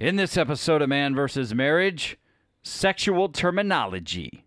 In 0.00 0.16
this 0.16 0.38
episode 0.38 0.80
of 0.80 0.88
Man 0.88 1.14
vs. 1.14 1.54
Marriage, 1.54 2.16
sexual 2.62 3.28
terminology, 3.28 4.46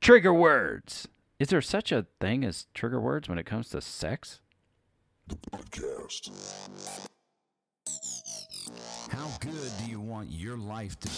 trigger 0.00 0.32
words. 0.32 1.08
Is 1.40 1.48
there 1.48 1.60
such 1.60 1.90
a 1.90 2.06
thing 2.20 2.44
as 2.44 2.68
trigger 2.72 3.00
words 3.00 3.28
when 3.28 3.38
it 3.38 3.44
comes 3.44 3.70
to 3.70 3.80
sex? 3.80 4.40
The 5.26 5.34
podcast. 5.34 6.30
How 9.10 9.26
good 9.40 9.72
do 9.84 9.90
you 9.90 9.98
want 10.00 10.30
your 10.30 10.56
life 10.56 10.96
to 11.00 11.08
be? 11.08 11.12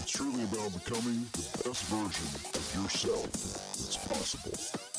It's 0.00 0.10
truly 0.10 0.42
about 0.42 0.72
becoming 0.84 1.28
the 1.30 1.62
best 1.64 1.84
version 1.84 2.26
of 2.54 2.74
yourself 2.82 3.30
that's 3.30 3.98
possible. 4.08 4.93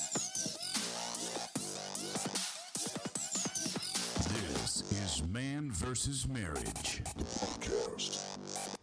Man 5.56 5.72
versus 5.72 6.28
Marriage. 6.28 7.02
Podcast. 7.18 8.76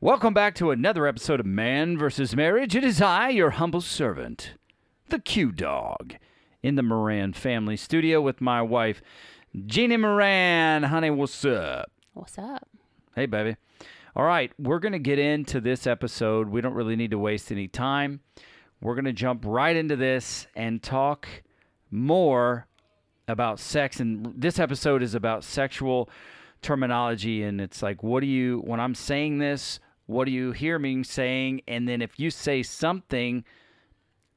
Welcome 0.00 0.32
back 0.32 0.54
to 0.56 0.70
another 0.70 1.08
episode 1.08 1.40
of 1.40 1.46
Man 1.46 1.98
versus 1.98 2.36
Marriage. 2.36 2.76
It 2.76 2.84
is 2.84 3.02
I, 3.02 3.30
your 3.30 3.50
humble 3.50 3.80
servant, 3.80 4.52
the 5.08 5.18
Q 5.18 5.50
Dog, 5.50 6.14
in 6.62 6.76
the 6.76 6.84
Moran 6.84 7.32
family 7.32 7.76
studio 7.76 8.20
with 8.20 8.40
my 8.40 8.62
wife, 8.62 9.02
Jeannie 9.66 9.96
Moran. 9.96 10.84
Honey, 10.84 11.10
what's 11.10 11.44
up? 11.44 11.90
What's 12.14 12.38
up? 12.38 12.68
Hey, 13.16 13.26
baby. 13.26 13.56
All 14.14 14.24
right, 14.24 14.52
we're 14.60 14.78
going 14.78 14.92
to 14.92 15.00
get 15.00 15.18
into 15.18 15.60
this 15.60 15.84
episode. 15.84 16.48
We 16.48 16.60
don't 16.60 16.74
really 16.74 16.94
need 16.94 17.10
to 17.10 17.18
waste 17.18 17.50
any 17.50 17.66
time. 17.66 18.20
We're 18.80 18.94
going 18.94 19.06
to 19.06 19.12
jump 19.12 19.42
right 19.44 19.74
into 19.74 19.96
this 19.96 20.46
and 20.54 20.80
talk 20.80 21.26
more 21.90 22.68
about 23.28 23.58
sex. 23.58 24.00
And 24.00 24.32
this 24.36 24.58
episode 24.58 25.02
is 25.02 25.14
about 25.14 25.44
sexual 25.44 26.08
terminology. 26.62 27.42
And 27.42 27.60
it's 27.60 27.82
like, 27.82 28.02
what 28.02 28.20
do 28.20 28.26
you, 28.26 28.62
when 28.64 28.80
I'm 28.80 28.94
saying 28.94 29.38
this, 29.38 29.80
what 30.06 30.26
do 30.26 30.30
you 30.30 30.52
hear 30.52 30.78
me 30.78 31.02
saying? 31.02 31.62
And 31.66 31.88
then 31.88 32.00
if 32.00 32.18
you 32.18 32.30
say 32.30 32.62
something, 32.62 33.44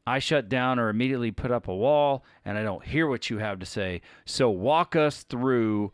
I 0.07 0.17
shut 0.19 0.49
down 0.49 0.79
or 0.79 0.89
immediately 0.89 1.31
put 1.31 1.51
up 1.51 1.67
a 1.67 1.75
wall 1.75 2.25
and 2.43 2.57
I 2.57 2.63
don't 2.63 2.83
hear 2.83 3.07
what 3.07 3.29
you 3.29 3.37
have 3.37 3.59
to 3.59 3.65
say. 3.65 4.01
So 4.25 4.49
walk 4.49 4.95
us 4.95 5.23
through 5.23 5.91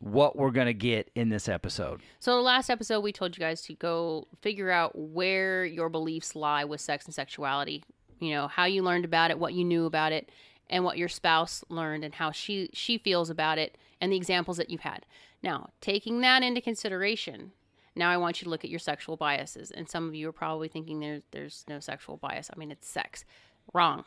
what 0.00 0.36
we're 0.36 0.50
going 0.50 0.66
to 0.66 0.74
get 0.74 1.10
in 1.14 1.28
this 1.28 1.48
episode. 1.48 2.02
So, 2.20 2.36
the 2.36 2.42
last 2.42 2.70
episode, 2.70 3.00
we 3.00 3.12
told 3.12 3.36
you 3.36 3.40
guys 3.40 3.62
to 3.62 3.74
go 3.74 4.28
figure 4.40 4.70
out 4.70 4.96
where 4.96 5.64
your 5.64 5.88
beliefs 5.88 6.36
lie 6.36 6.64
with 6.64 6.80
sex 6.80 7.04
and 7.06 7.14
sexuality. 7.14 7.82
You 8.20 8.30
know, 8.30 8.48
how 8.48 8.66
you 8.66 8.82
learned 8.82 9.04
about 9.04 9.32
it, 9.32 9.38
what 9.40 9.54
you 9.54 9.64
knew 9.64 9.86
about 9.86 10.12
it, 10.12 10.30
and 10.70 10.84
what 10.84 10.98
your 10.98 11.08
spouse 11.08 11.64
learned 11.68 12.04
and 12.04 12.14
how 12.14 12.30
she 12.30 12.70
she 12.72 12.98
feels 12.98 13.30
about 13.30 13.58
it, 13.58 13.76
and 14.00 14.12
the 14.12 14.16
examples 14.16 14.56
that 14.56 14.70
you've 14.70 14.80
had. 14.82 15.06
Now, 15.42 15.70
taking 15.80 16.20
that 16.20 16.42
into 16.42 16.60
consideration, 16.60 17.52
now 17.94 18.10
I 18.10 18.16
want 18.16 18.40
you 18.40 18.44
to 18.44 18.50
look 18.50 18.64
at 18.64 18.70
your 18.70 18.78
sexual 18.78 19.16
biases. 19.16 19.70
And 19.70 19.88
some 19.88 20.08
of 20.08 20.14
you 20.14 20.28
are 20.28 20.32
probably 20.32 20.68
thinking 20.68 21.00
there's 21.00 21.22
there's 21.30 21.64
no 21.68 21.80
sexual 21.80 22.16
bias. 22.16 22.50
I 22.52 22.58
mean, 22.58 22.70
it's 22.70 22.88
sex. 22.88 23.24
Wrong. 23.72 24.04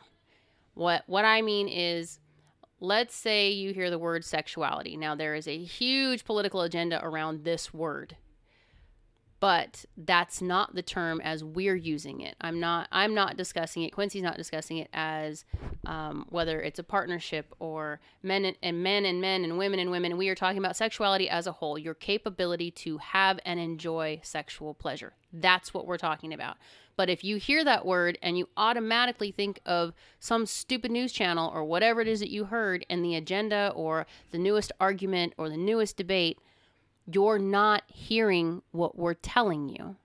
What 0.74 1.04
what 1.06 1.24
I 1.24 1.42
mean 1.42 1.68
is 1.68 2.18
let's 2.82 3.14
say 3.14 3.50
you 3.50 3.72
hear 3.72 3.90
the 3.90 3.98
word 3.98 4.24
sexuality. 4.24 4.96
Now, 4.96 5.14
there 5.14 5.34
is 5.34 5.46
a 5.46 5.62
huge 5.62 6.24
political 6.24 6.62
agenda 6.62 7.00
around 7.02 7.44
this 7.44 7.72
word, 7.72 8.16
but 9.42 9.84
that's 9.96 10.40
not 10.40 10.76
the 10.76 10.82
term 10.82 11.20
as 11.20 11.42
we're 11.42 11.74
using 11.74 12.20
it. 12.20 12.36
I'm 12.40 12.60
not. 12.60 12.86
I'm 12.92 13.12
not 13.12 13.36
discussing 13.36 13.82
it. 13.82 13.90
Quincy's 13.90 14.22
not 14.22 14.36
discussing 14.36 14.76
it 14.76 14.88
as 14.92 15.44
um, 15.84 16.26
whether 16.28 16.60
it's 16.60 16.78
a 16.78 16.84
partnership 16.84 17.52
or 17.58 17.98
men 18.22 18.44
and, 18.44 18.56
and 18.62 18.84
men 18.84 19.04
and 19.04 19.20
men 19.20 19.42
and 19.42 19.58
women 19.58 19.80
and 19.80 19.90
women. 19.90 20.16
We 20.16 20.28
are 20.28 20.36
talking 20.36 20.58
about 20.58 20.76
sexuality 20.76 21.28
as 21.28 21.48
a 21.48 21.52
whole. 21.52 21.76
Your 21.76 21.94
capability 21.94 22.70
to 22.70 22.98
have 22.98 23.40
and 23.44 23.58
enjoy 23.58 24.20
sexual 24.22 24.74
pleasure. 24.74 25.14
That's 25.32 25.74
what 25.74 25.88
we're 25.88 25.96
talking 25.96 26.32
about. 26.32 26.56
But 26.94 27.10
if 27.10 27.24
you 27.24 27.34
hear 27.34 27.64
that 27.64 27.84
word 27.84 28.18
and 28.22 28.38
you 28.38 28.48
automatically 28.56 29.32
think 29.32 29.58
of 29.66 29.92
some 30.20 30.46
stupid 30.46 30.92
news 30.92 31.10
channel 31.10 31.50
or 31.52 31.64
whatever 31.64 32.00
it 32.00 32.06
is 32.06 32.20
that 32.20 32.30
you 32.30 32.44
heard 32.44 32.86
in 32.88 33.02
the 33.02 33.16
agenda 33.16 33.72
or 33.74 34.06
the 34.30 34.38
newest 34.38 34.70
argument 34.78 35.32
or 35.36 35.48
the 35.48 35.56
newest 35.56 35.96
debate, 35.96 36.38
you're 37.10 37.38
not 37.38 37.82
hearing 37.88 38.62
what 38.70 38.96
we're 38.96 39.14
telling 39.14 39.68
you. 39.68 39.96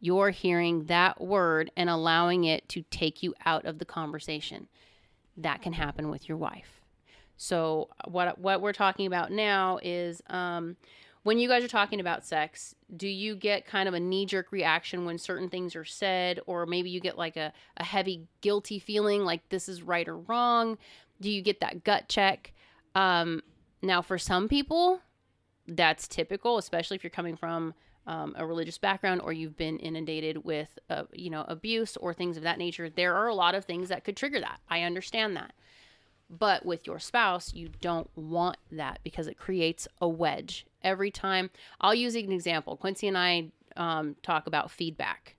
You're 0.00 0.30
hearing 0.30 0.86
that 0.86 1.20
word 1.20 1.70
and 1.76 1.88
allowing 1.88 2.44
it 2.44 2.68
to 2.70 2.82
take 2.90 3.22
you 3.22 3.34
out 3.46 3.64
of 3.64 3.78
the 3.78 3.84
conversation. 3.84 4.68
That 5.36 5.62
can 5.62 5.72
happen 5.72 6.10
with 6.10 6.28
your 6.28 6.36
wife. 6.36 6.80
So 7.36 7.88
what 8.06 8.38
what 8.38 8.60
we're 8.60 8.72
talking 8.72 9.06
about 9.06 9.32
now 9.32 9.78
is 9.82 10.22
um, 10.28 10.76
when 11.22 11.38
you 11.38 11.48
guys 11.48 11.62
are 11.64 11.68
talking 11.68 12.00
about 12.00 12.26
sex, 12.26 12.74
do 12.96 13.06
you 13.06 13.36
get 13.36 13.66
kind 13.66 13.88
of 13.88 13.94
a 13.94 14.00
knee 14.00 14.26
jerk 14.26 14.50
reaction 14.50 15.04
when 15.04 15.18
certain 15.18 15.48
things 15.48 15.76
are 15.76 15.84
said, 15.84 16.40
or 16.46 16.66
maybe 16.66 16.90
you 16.90 17.00
get 17.00 17.16
like 17.16 17.36
a, 17.36 17.52
a 17.76 17.84
heavy 17.84 18.26
guilty 18.40 18.78
feeling 18.78 19.24
like 19.24 19.48
this 19.48 19.68
is 19.68 19.82
right 19.82 20.08
or 20.08 20.18
wrong? 20.18 20.78
Do 21.20 21.30
you 21.30 21.42
get 21.42 21.60
that 21.60 21.84
gut 21.84 22.08
check? 22.08 22.52
Um, 22.94 23.42
now, 23.82 24.02
for 24.02 24.18
some 24.18 24.48
people, 24.48 25.00
that's 25.76 26.08
typical, 26.08 26.58
especially 26.58 26.96
if 26.96 27.04
you're 27.04 27.10
coming 27.10 27.36
from 27.36 27.74
um, 28.06 28.34
a 28.36 28.44
religious 28.44 28.78
background 28.78 29.20
or 29.22 29.32
you've 29.32 29.56
been 29.56 29.78
inundated 29.78 30.44
with, 30.44 30.78
uh, 30.90 31.04
you 31.12 31.30
know, 31.30 31.44
abuse 31.48 31.96
or 31.96 32.12
things 32.12 32.36
of 32.36 32.42
that 32.42 32.58
nature. 32.58 32.90
There 32.90 33.14
are 33.14 33.28
a 33.28 33.34
lot 33.34 33.54
of 33.54 33.64
things 33.64 33.88
that 33.88 34.04
could 34.04 34.16
trigger 34.16 34.40
that. 34.40 34.60
I 34.68 34.82
understand 34.82 35.36
that. 35.36 35.52
But 36.28 36.64
with 36.64 36.86
your 36.86 36.98
spouse, 36.98 37.52
you 37.54 37.68
don't 37.80 38.10
want 38.16 38.56
that 38.70 39.00
because 39.04 39.26
it 39.26 39.36
creates 39.36 39.86
a 40.00 40.08
wedge. 40.08 40.66
Every 40.82 41.10
time, 41.10 41.50
I'll 41.80 41.94
use 41.94 42.14
an 42.14 42.32
example. 42.32 42.76
Quincy 42.76 43.06
and 43.06 43.18
I 43.18 43.50
um, 43.76 44.16
talk 44.22 44.46
about 44.46 44.70
feedback. 44.70 45.36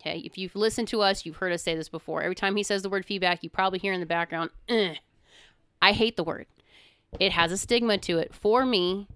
Okay, 0.00 0.20
if 0.20 0.36
you've 0.36 0.54
listened 0.54 0.88
to 0.88 1.00
us, 1.00 1.24
you've 1.24 1.36
heard 1.36 1.52
us 1.52 1.62
say 1.62 1.74
this 1.74 1.88
before. 1.88 2.22
Every 2.22 2.34
time 2.34 2.54
he 2.54 2.62
says 2.62 2.82
the 2.82 2.90
word 2.90 3.06
feedback, 3.06 3.42
you 3.42 3.50
probably 3.50 3.78
hear 3.78 3.94
in 3.94 4.00
the 4.00 4.06
background, 4.06 4.50
"Ugh." 4.68 4.96
I 5.80 5.92
hate 5.92 6.16
the 6.16 6.22
word. 6.22 6.46
It 7.18 7.32
has 7.32 7.50
a 7.50 7.56
stigma 7.56 7.98
to 7.98 8.18
it 8.18 8.34
for 8.34 8.66
me 8.66 9.08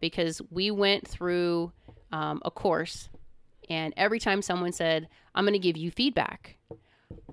because 0.00 0.40
we 0.50 0.70
went 0.70 1.06
through 1.06 1.72
um, 2.12 2.40
a 2.44 2.50
course, 2.50 3.08
and 3.68 3.94
every 3.96 4.18
time 4.18 4.42
someone 4.42 4.72
said, 4.72 5.08
I'm 5.34 5.44
going 5.44 5.52
to 5.52 5.58
give 5.58 5.76
you 5.76 5.90
feedback, 5.90 6.56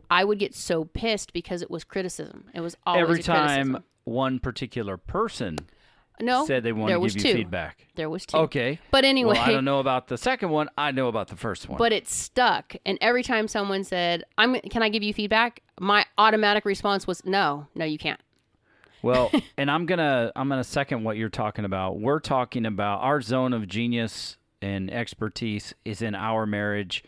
I 0.09 0.23
would 0.23 0.39
get 0.39 0.55
so 0.55 0.85
pissed 0.85 1.33
because 1.33 1.61
it 1.61 1.72
was 1.72 1.83
criticism. 1.83 2.45
It 2.53 2.61
was 2.61 2.75
always 2.85 3.01
Every 3.01 3.23
time 3.23 3.47
criticism. 3.47 3.83
one 4.05 4.39
particular 4.39 4.97
person 4.97 5.57
no, 6.19 6.45
said 6.45 6.63
they 6.63 6.72
want 6.72 6.88
there 6.89 6.97
to 6.97 7.05
give 7.07 7.16
you 7.16 7.22
two. 7.22 7.33
feedback. 7.38 7.88
There 7.95 8.09
was 8.09 8.25
two. 8.25 8.38
Okay. 8.38 8.79
But 8.91 9.05
anyway, 9.05 9.34
Well, 9.34 9.44
I 9.49 9.51
don't 9.51 9.66
know 9.66 9.79
about 9.79 10.07
the 10.07 10.17
second 10.17 10.49
one. 10.49 10.69
I 10.78 10.91
know 10.91 11.07
about 11.09 11.28
the 11.28 11.35
first 11.35 11.67
one. 11.69 11.78
but 11.78 11.91
it 11.91 12.07
stuck. 12.07 12.75
And 12.85 12.97
every 13.01 13.22
time 13.23 13.47
someone 13.47 13.84
said, 13.84 14.23
"I'm," 14.38 14.59
can 14.61 14.81
I 14.81 14.89
give 14.89 15.03
you 15.03 15.13
feedback? 15.13 15.61
My 15.79 16.05
automatic 16.17 16.66
response 16.66 17.05
was, 17.05 17.23
"No, 17.25 17.67
no, 17.75 17.85
you 17.85 17.97
can't." 17.97 18.19
Well, 19.02 19.31
and 19.58 19.69
I'm 19.69 19.85
gonna 19.85 20.31
I'm 20.35 20.50
gonna 20.50 20.63
second 20.63 21.03
what 21.03 21.18
you're 21.18 21.30
talking 21.30 21.66
about. 21.66 22.00
We're 22.00 22.19
talking 22.19 22.66
about 22.66 23.02
our 23.02 23.22
zone 23.22 23.53
of 23.53 23.68
genius 23.68 24.38
and 24.62 24.91
expertise 24.91 25.74
is 25.85 26.02
in 26.02 26.16
our 26.16 26.46
marriage. 26.46 27.03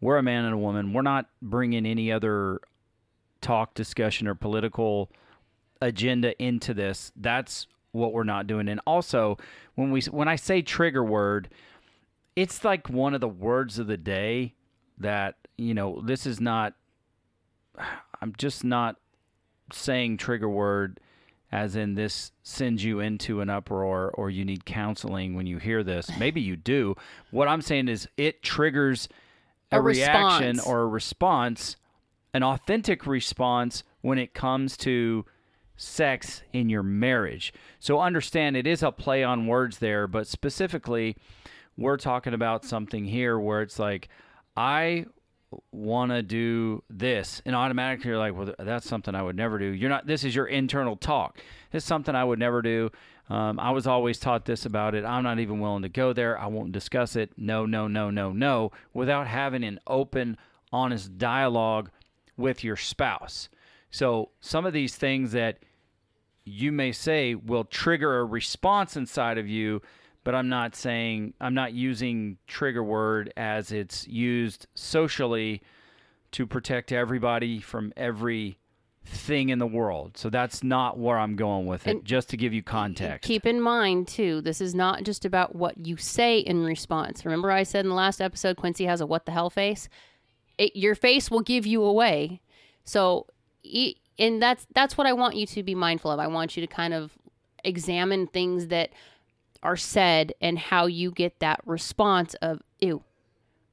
We're 0.00 0.18
a 0.18 0.22
man 0.22 0.44
and 0.44 0.54
a 0.54 0.58
woman. 0.58 0.92
We're 0.92 1.02
not 1.02 1.28
bringing 1.42 1.86
any 1.86 2.12
other 2.12 2.60
talk, 3.40 3.74
discussion, 3.74 4.28
or 4.28 4.34
political 4.34 5.10
agenda 5.80 6.40
into 6.42 6.74
this. 6.74 7.12
That's 7.16 7.66
what 7.92 8.12
we're 8.12 8.24
not 8.24 8.46
doing. 8.46 8.68
And 8.68 8.80
also, 8.86 9.38
when 9.74 9.90
we 9.90 10.02
when 10.02 10.28
I 10.28 10.36
say 10.36 10.62
trigger 10.62 11.04
word, 11.04 11.48
it's 12.36 12.64
like 12.64 12.88
one 12.88 13.14
of 13.14 13.20
the 13.20 13.28
words 13.28 13.78
of 13.78 13.86
the 13.86 13.96
day 13.96 14.54
that 14.98 15.36
you 15.56 15.74
know. 15.74 16.00
This 16.04 16.26
is 16.26 16.40
not. 16.40 16.74
I'm 18.20 18.34
just 18.36 18.64
not 18.64 18.96
saying 19.72 20.16
trigger 20.16 20.48
word 20.48 20.98
as 21.50 21.76
in 21.76 21.94
this 21.94 22.32
sends 22.42 22.84
you 22.84 23.00
into 23.00 23.40
an 23.40 23.48
uproar 23.48 24.10
or 24.14 24.28
you 24.30 24.44
need 24.44 24.64
counseling 24.64 25.34
when 25.34 25.46
you 25.46 25.58
hear 25.58 25.82
this. 25.82 26.10
Maybe 26.18 26.40
you 26.40 26.56
do. 26.56 26.94
What 27.30 27.48
I'm 27.48 27.62
saying 27.62 27.88
is 27.88 28.08
it 28.16 28.42
triggers 28.42 29.08
a, 29.72 29.78
A 29.78 29.82
reaction 29.82 30.56
response. 30.56 30.66
or 30.66 30.80
a 30.82 30.86
response, 30.86 31.76
an 32.34 32.42
authentic 32.42 33.06
response 33.06 33.82
when 34.00 34.18
it 34.18 34.34
comes 34.34 34.76
to 34.78 35.24
sex 35.76 36.42
in 36.52 36.68
your 36.68 36.82
marriage. 36.82 37.52
So 37.78 38.00
understand 38.00 38.56
it 38.56 38.66
is 38.66 38.82
a 38.82 38.90
play 38.90 39.22
on 39.22 39.46
words 39.46 39.78
there, 39.78 40.06
but 40.06 40.26
specifically 40.26 41.16
we're 41.76 41.96
talking 41.96 42.34
about 42.34 42.64
something 42.64 43.04
here 43.04 43.38
where 43.38 43.62
it's 43.62 43.78
like 43.78 44.08
I 44.56 45.06
want 45.72 46.10
to 46.10 46.22
do 46.22 46.82
this. 46.90 47.42
And 47.44 47.54
automatically 47.54 48.10
you're 48.10 48.18
like 48.18 48.36
well 48.36 48.54
that's 48.58 48.86
something 48.86 49.14
i 49.14 49.22
would 49.22 49.36
never 49.36 49.58
do. 49.58 49.66
You're 49.66 49.90
not 49.90 50.06
this 50.06 50.24
is 50.24 50.34
your 50.34 50.46
internal 50.46 50.96
talk. 50.96 51.38
This 51.70 51.82
is 51.82 51.88
something 51.88 52.14
i 52.14 52.24
would 52.24 52.38
never 52.38 52.62
do. 52.62 52.90
Um, 53.30 53.60
i 53.60 53.70
was 53.70 53.86
always 53.86 54.18
taught 54.18 54.44
this 54.44 54.66
about 54.66 54.94
it. 54.94 55.04
I'm 55.04 55.22
not 55.22 55.38
even 55.38 55.60
willing 55.60 55.82
to 55.82 55.88
go 55.88 56.12
there. 56.12 56.38
I 56.38 56.46
won't 56.46 56.72
discuss 56.72 57.16
it. 57.16 57.32
No 57.36 57.66
no 57.66 57.88
no 57.88 58.10
no 58.10 58.32
no 58.32 58.72
without 58.92 59.26
having 59.26 59.64
an 59.64 59.80
open 59.86 60.36
honest 60.72 61.18
dialogue 61.18 61.90
with 62.36 62.62
your 62.62 62.76
spouse. 62.76 63.48
So 63.90 64.30
some 64.40 64.66
of 64.66 64.72
these 64.72 64.96
things 64.96 65.32
that 65.32 65.58
you 66.44 66.72
may 66.72 66.92
say 66.92 67.34
will 67.34 67.64
trigger 67.64 68.18
a 68.18 68.24
response 68.24 68.96
inside 68.96 69.38
of 69.38 69.48
you, 69.48 69.82
but 70.28 70.34
I'm 70.34 70.50
not 70.50 70.76
saying 70.76 71.32
I'm 71.40 71.54
not 71.54 71.72
using 71.72 72.36
trigger 72.46 72.84
word 72.84 73.32
as 73.34 73.72
it's 73.72 74.06
used 74.06 74.66
socially 74.74 75.62
to 76.32 76.46
protect 76.46 76.92
everybody 76.92 77.60
from 77.60 77.94
every 77.96 78.58
thing 79.06 79.48
in 79.48 79.58
the 79.58 79.66
world. 79.66 80.18
So 80.18 80.28
that's 80.28 80.62
not 80.62 80.98
where 80.98 81.16
I'm 81.18 81.34
going 81.34 81.64
with 81.64 81.86
it, 81.86 81.90
And 81.90 82.04
just 82.04 82.28
to 82.28 82.36
give 82.36 82.52
you 82.52 82.62
context. 82.62 83.26
Keep 83.26 83.46
in 83.46 83.58
mind, 83.58 84.06
too, 84.06 84.42
this 84.42 84.60
is 84.60 84.74
not 84.74 85.02
just 85.02 85.24
about 85.24 85.56
what 85.56 85.86
you 85.86 85.96
say 85.96 86.40
in 86.40 86.62
response. 86.62 87.24
Remember, 87.24 87.50
I 87.50 87.62
said 87.62 87.86
in 87.86 87.88
the 87.88 87.94
last 87.94 88.20
episode, 88.20 88.58
Quincy 88.58 88.84
has 88.84 89.00
a 89.00 89.06
what 89.06 89.24
the 89.24 89.32
hell 89.32 89.48
face? 89.48 89.88
It, 90.58 90.76
your 90.76 90.94
face 90.94 91.30
will 91.30 91.40
give 91.40 91.64
you 91.64 91.82
away. 91.82 92.42
So, 92.84 93.28
and 94.18 94.42
that's 94.42 94.66
that's 94.74 94.98
what 94.98 95.06
I 95.06 95.14
want 95.14 95.36
you 95.36 95.46
to 95.46 95.62
be 95.62 95.74
mindful 95.74 96.10
of. 96.10 96.20
I 96.20 96.26
want 96.26 96.54
you 96.54 96.60
to 96.60 96.66
kind 96.66 96.92
of 96.92 97.12
examine 97.64 98.26
things 98.26 98.66
that 98.66 98.90
are 99.62 99.76
said 99.76 100.32
and 100.40 100.58
how 100.58 100.86
you 100.86 101.10
get 101.10 101.40
that 101.40 101.60
response 101.64 102.34
of 102.34 102.62
ew 102.80 103.02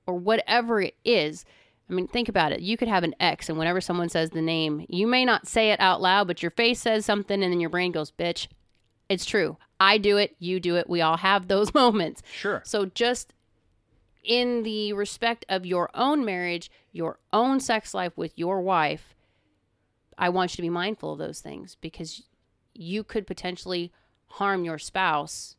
or 0.07 0.15
whatever 0.15 0.81
it 0.81 0.95
is. 1.03 1.45
I 1.89 1.93
mean, 1.93 2.07
think 2.07 2.29
about 2.29 2.51
it. 2.51 2.61
You 2.61 2.77
could 2.77 2.87
have 2.87 3.03
an 3.03 3.13
X, 3.19 3.47
and 3.47 3.57
whenever 3.57 3.79
someone 3.79 4.09
says 4.09 4.31
the 4.31 4.41
name, 4.41 4.85
you 4.89 5.05
may 5.05 5.23
not 5.23 5.47
say 5.47 5.69
it 5.69 5.79
out 5.79 6.01
loud, 6.01 6.27
but 6.27 6.41
your 6.41 6.49
face 6.51 6.79
says 6.81 7.05
something, 7.05 7.43
and 7.43 7.51
then 7.53 7.59
your 7.59 7.69
brain 7.69 7.91
goes, 7.91 8.11
bitch. 8.11 8.47
It's 9.07 9.25
true. 9.25 9.57
I 9.79 9.99
do 9.99 10.17
it. 10.17 10.35
You 10.39 10.59
do 10.59 10.77
it. 10.77 10.89
We 10.89 11.01
all 11.01 11.17
have 11.17 11.47
those 11.47 11.73
moments. 11.73 12.23
Sure. 12.31 12.63
So 12.65 12.85
just 12.85 13.33
in 14.23 14.63
the 14.63 14.93
respect 14.93 15.45
of 15.47 15.65
your 15.65 15.91
own 15.93 16.25
marriage, 16.25 16.71
your 16.91 17.19
own 17.31 17.59
sex 17.59 17.93
life 17.93 18.13
with 18.17 18.35
your 18.35 18.61
wife, 18.61 19.15
I 20.17 20.29
want 20.29 20.53
you 20.53 20.55
to 20.57 20.61
be 20.63 20.69
mindful 20.69 21.13
of 21.13 21.19
those 21.19 21.39
things 21.39 21.77
because 21.79 22.23
you 22.73 23.03
could 23.03 23.27
potentially 23.27 23.91
harm 24.27 24.63
your 24.63 24.79
spouse 24.79 25.55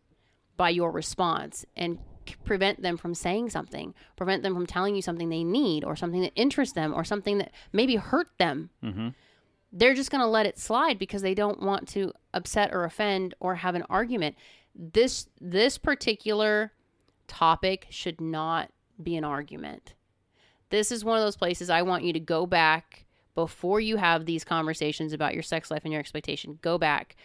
by 0.57 0.71
your 0.71 0.91
response 0.91 1.65
and 1.77 1.99
prevent 2.45 2.83
them 2.83 2.97
from 2.97 3.15
saying 3.15 3.51
something, 3.51 3.95
prevent 4.17 4.43
them 4.43 4.55
from 4.55 4.67
telling 4.67 4.97
you 4.97 5.03
something 5.03 5.29
they 5.29 5.45
need 5.45 5.85
or 5.85 5.97
something 5.97 6.21
that 6.23 6.33
interests 6.35 6.75
them 6.75 6.93
or 6.95 7.05
something 7.05 7.39
that 7.39 7.53
maybe 7.73 7.97
hurt 7.97 8.29
them. 8.39 8.71
Mm-hmm. 8.83 9.09
They're 9.73 9.95
just 9.95 10.11
going 10.11 10.23
to 10.23 10.27
let 10.27 10.47
it 10.47 10.59
slide 10.59 10.99
because 10.99 11.23
they 11.23 11.35
don't 11.35 11.63
want 11.63 11.89
to 11.89 12.13
upset 12.33 12.73
or 12.73 12.85
offend 12.85 13.35
or 13.41 13.57
have 13.57 13.75
an 13.75 13.85
argument. 13.91 14.37
This 14.75 15.29
this 15.41 15.79
particular 15.79 16.73
topic 17.27 17.87
should 17.91 18.21
not 18.21 18.71
be 19.03 19.17
an 19.17 19.25
argument. 19.25 19.95
This 20.71 20.91
is 20.91 21.05
one 21.05 21.19
of 21.19 21.25
those 21.25 21.37
places 21.37 21.71
I 21.71 21.83
want 21.83 22.05
you 22.05 22.13
to 22.13 22.21
go 22.21 22.47
back 22.47 23.05
before 23.35 23.81
you 23.81 23.97
have 23.97 24.25
these 24.25 24.45
conversations 24.45 25.13
about 25.13 25.35
your 25.35 25.43
sex 25.43 25.71
life 25.71 25.83
and 25.85 25.93
your 25.93 26.01
expectation. 26.01 26.59
Go 26.63 26.79
back. 26.79 27.17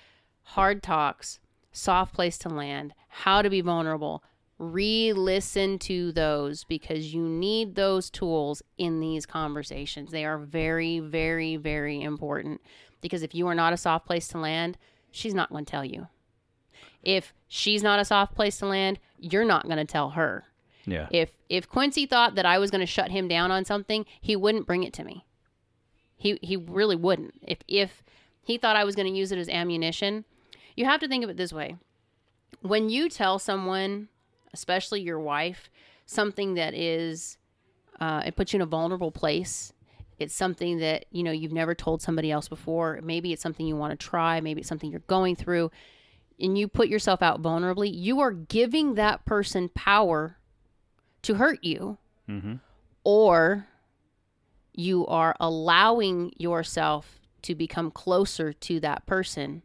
Hard 0.44 0.84
talks, 0.84 1.40
soft 1.72 2.14
place 2.14 2.38
to 2.40 2.50
land, 2.50 2.94
how 3.08 3.42
to 3.42 3.50
be 3.50 3.62
vulnerable. 3.62 4.24
Re 4.58 5.12
listen 5.14 5.80
to 5.80 6.12
those 6.12 6.64
because 6.64 7.14
you 7.14 7.24
need 7.24 7.76
those 7.76 8.10
tools 8.10 8.62
in 8.78 9.00
these 9.00 9.26
conversations. 9.26 10.12
They 10.12 10.24
are 10.24 10.38
very, 10.38 11.00
very, 11.00 11.56
very 11.56 12.02
important 12.02 12.62
because 13.02 13.24
if 13.24 13.34
you 13.34 13.48
are 13.48 13.56
not 13.56 13.74
a 13.74 13.78
soft 13.78 14.06
place 14.06 14.28
to 14.30 14.38
land, 14.38 14.78
she's 15.10 15.34
not 15.34 15.50
going 15.50 15.66
to 15.66 15.72
tell 15.72 15.84
you. 15.86 16.08
If 17.04 17.34
she's 17.48 17.82
not 17.82 18.00
a 18.00 18.06
soft 18.06 18.36
place 18.36 18.58
to 18.60 18.68
land, 18.68 19.00
you're 19.18 19.46
not 19.46 19.66
going 19.66 19.78
to 19.78 19.86
tell 19.86 20.12
her. 20.12 20.46
Yeah. 20.86 21.08
If 21.12 21.38
if 21.50 21.68
Quincy 21.68 22.06
thought 22.06 22.36
that 22.36 22.46
I 22.46 22.60
was 22.60 22.72
going 22.72 22.82
to 22.82 22.88
shut 22.88 23.12
him 23.12 23.28
down 23.28 23.52
on 23.52 23.66
something, 23.66 24.06
he 24.20 24.36
wouldn't 24.36 24.68
bring 24.68 24.84
it 24.84 24.94
to 24.94 25.04
me. 25.04 25.26
He 26.16 26.38
he 26.42 26.56
really 26.56 26.96
wouldn't. 26.96 27.34
If 27.42 27.60
if 27.68 28.04
he 28.44 28.58
thought 28.58 28.76
I 28.76 28.84
was 28.84 28.96
going 28.96 29.12
to 29.12 29.18
use 29.18 29.32
it 29.32 29.40
as 29.40 29.50
ammunition, 29.50 30.26
you 30.76 30.86
have 30.86 31.00
to 31.02 31.08
think 31.08 31.24
of 31.24 31.30
it 31.30 31.38
this 31.38 31.54
way. 31.54 31.76
When 32.62 32.90
you 32.90 33.10
tell 33.10 33.40
someone, 33.40 34.10
especially 34.54 35.02
your 35.02 35.20
wife, 35.20 35.70
something 36.06 36.56
that 36.56 36.74
is 36.74 37.38
uh, 38.00 38.24
it 38.26 38.36
puts 38.36 38.52
you 38.52 38.58
in 38.58 38.62
a 38.62 38.66
vulnerable 38.66 39.12
place. 39.12 39.74
It's 40.18 40.34
something 40.34 40.80
that 40.80 41.06
you 41.12 41.24
know 41.24 41.32
you've 41.32 41.52
never 41.52 41.74
told 41.76 42.02
somebody 42.02 42.32
else 42.32 42.48
before. 42.48 43.00
Maybe 43.04 43.32
it's 43.32 43.42
something 43.42 43.66
you 43.66 43.76
want 43.76 43.98
to 43.98 44.08
try. 44.08 44.42
Maybe 44.42 44.62
it's 44.62 44.70
something 44.70 44.92
you're 44.92 45.02
going 45.02 45.36
through, 45.36 45.72
and 46.40 46.58
you 46.58 46.68
put 46.68 46.88
yourself 46.90 47.22
out 47.22 47.42
vulnerably. 47.42 47.92
You 47.94 48.20
are 48.20 48.32
giving 48.32 48.96
that 48.96 49.26
person 49.26 49.70
power 49.70 50.38
to 51.24 51.36
hurt 51.36 51.64
you, 51.64 51.98
or 53.04 53.68
you 54.74 55.06
are 55.08 55.36
allowing 55.40 56.34
yourself 56.38 57.20
to 57.44 57.56
become 57.56 57.92
closer 57.92 58.54
to 58.54 58.80
that 58.80 59.06
person 59.06 59.64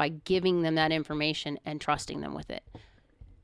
by 0.00 0.08
giving 0.08 0.62
them 0.62 0.76
that 0.76 0.92
information 0.92 1.58
and 1.66 1.78
trusting 1.78 2.22
them 2.22 2.32
with 2.32 2.48
it. 2.48 2.62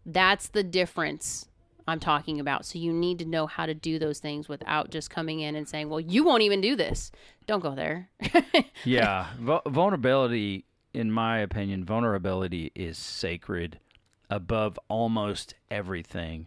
That's 0.06 0.48
the 0.48 0.62
difference 0.62 1.50
I'm 1.86 2.00
talking 2.00 2.40
about. 2.40 2.64
So 2.64 2.78
you 2.78 2.94
need 2.94 3.18
to 3.18 3.26
know 3.26 3.46
how 3.46 3.66
to 3.66 3.74
do 3.74 3.98
those 3.98 4.20
things 4.20 4.48
without 4.48 4.88
just 4.88 5.10
coming 5.10 5.40
in 5.40 5.54
and 5.54 5.68
saying, 5.68 5.90
"Well, 5.90 6.00
you 6.00 6.24
won't 6.24 6.40
even 6.44 6.62
do 6.62 6.74
this." 6.74 7.12
Don't 7.46 7.60
go 7.60 7.74
there. 7.74 8.08
yeah, 8.86 9.26
Vul- 9.38 9.60
vulnerability, 9.66 10.64
in 10.94 11.12
my 11.12 11.40
opinion, 11.40 11.84
vulnerability 11.84 12.72
is 12.74 12.96
sacred 12.96 13.78
above 14.30 14.78
almost 14.88 15.56
everything. 15.70 16.46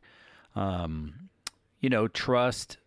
Um, 0.55 1.29
you 1.81 1.91
know, 1.91 2.07
trust, 2.07 2.77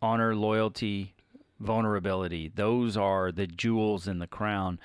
honor, 0.00 0.34
loyalty, 0.34 1.12
vulnerability. 1.60 2.50
Those 2.54 2.96
are 2.96 3.30
the 3.30 3.46
jewels 3.46 4.08
in 4.08 4.20
the 4.20 4.26
crown. 4.26 4.78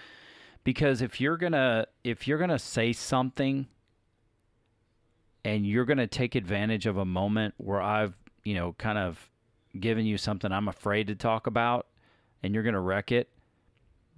Because 0.70 1.02
if 1.02 1.20
you're 1.20 1.36
gonna 1.36 1.88
if 2.04 2.28
you're 2.28 2.38
gonna 2.38 2.60
say 2.60 2.94
something 2.94 3.66
and 5.44 5.66
you're 5.66 5.84
gonna 5.84 6.06
take 6.06 6.36
advantage 6.36 6.86
of 6.86 6.96
a 6.98 7.06
moment 7.06 7.56
where 7.58 7.82
I've 7.82 8.14
you 8.44 8.54
know 8.54 8.74
kind 8.74 9.00
of 9.00 9.32
given 9.80 10.06
you 10.06 10.16
something 10.20 10.52
I'm 10.52 10.68
afraid 10.68 11.08
to 11.08 11.16
talk 11.16 11.48
about, 11.48 11.88
and 12.44 12.54
you're 12.54 12.62
gonna 12.62 12.80
wreck 12.80 13.12
it, 13.12 13.30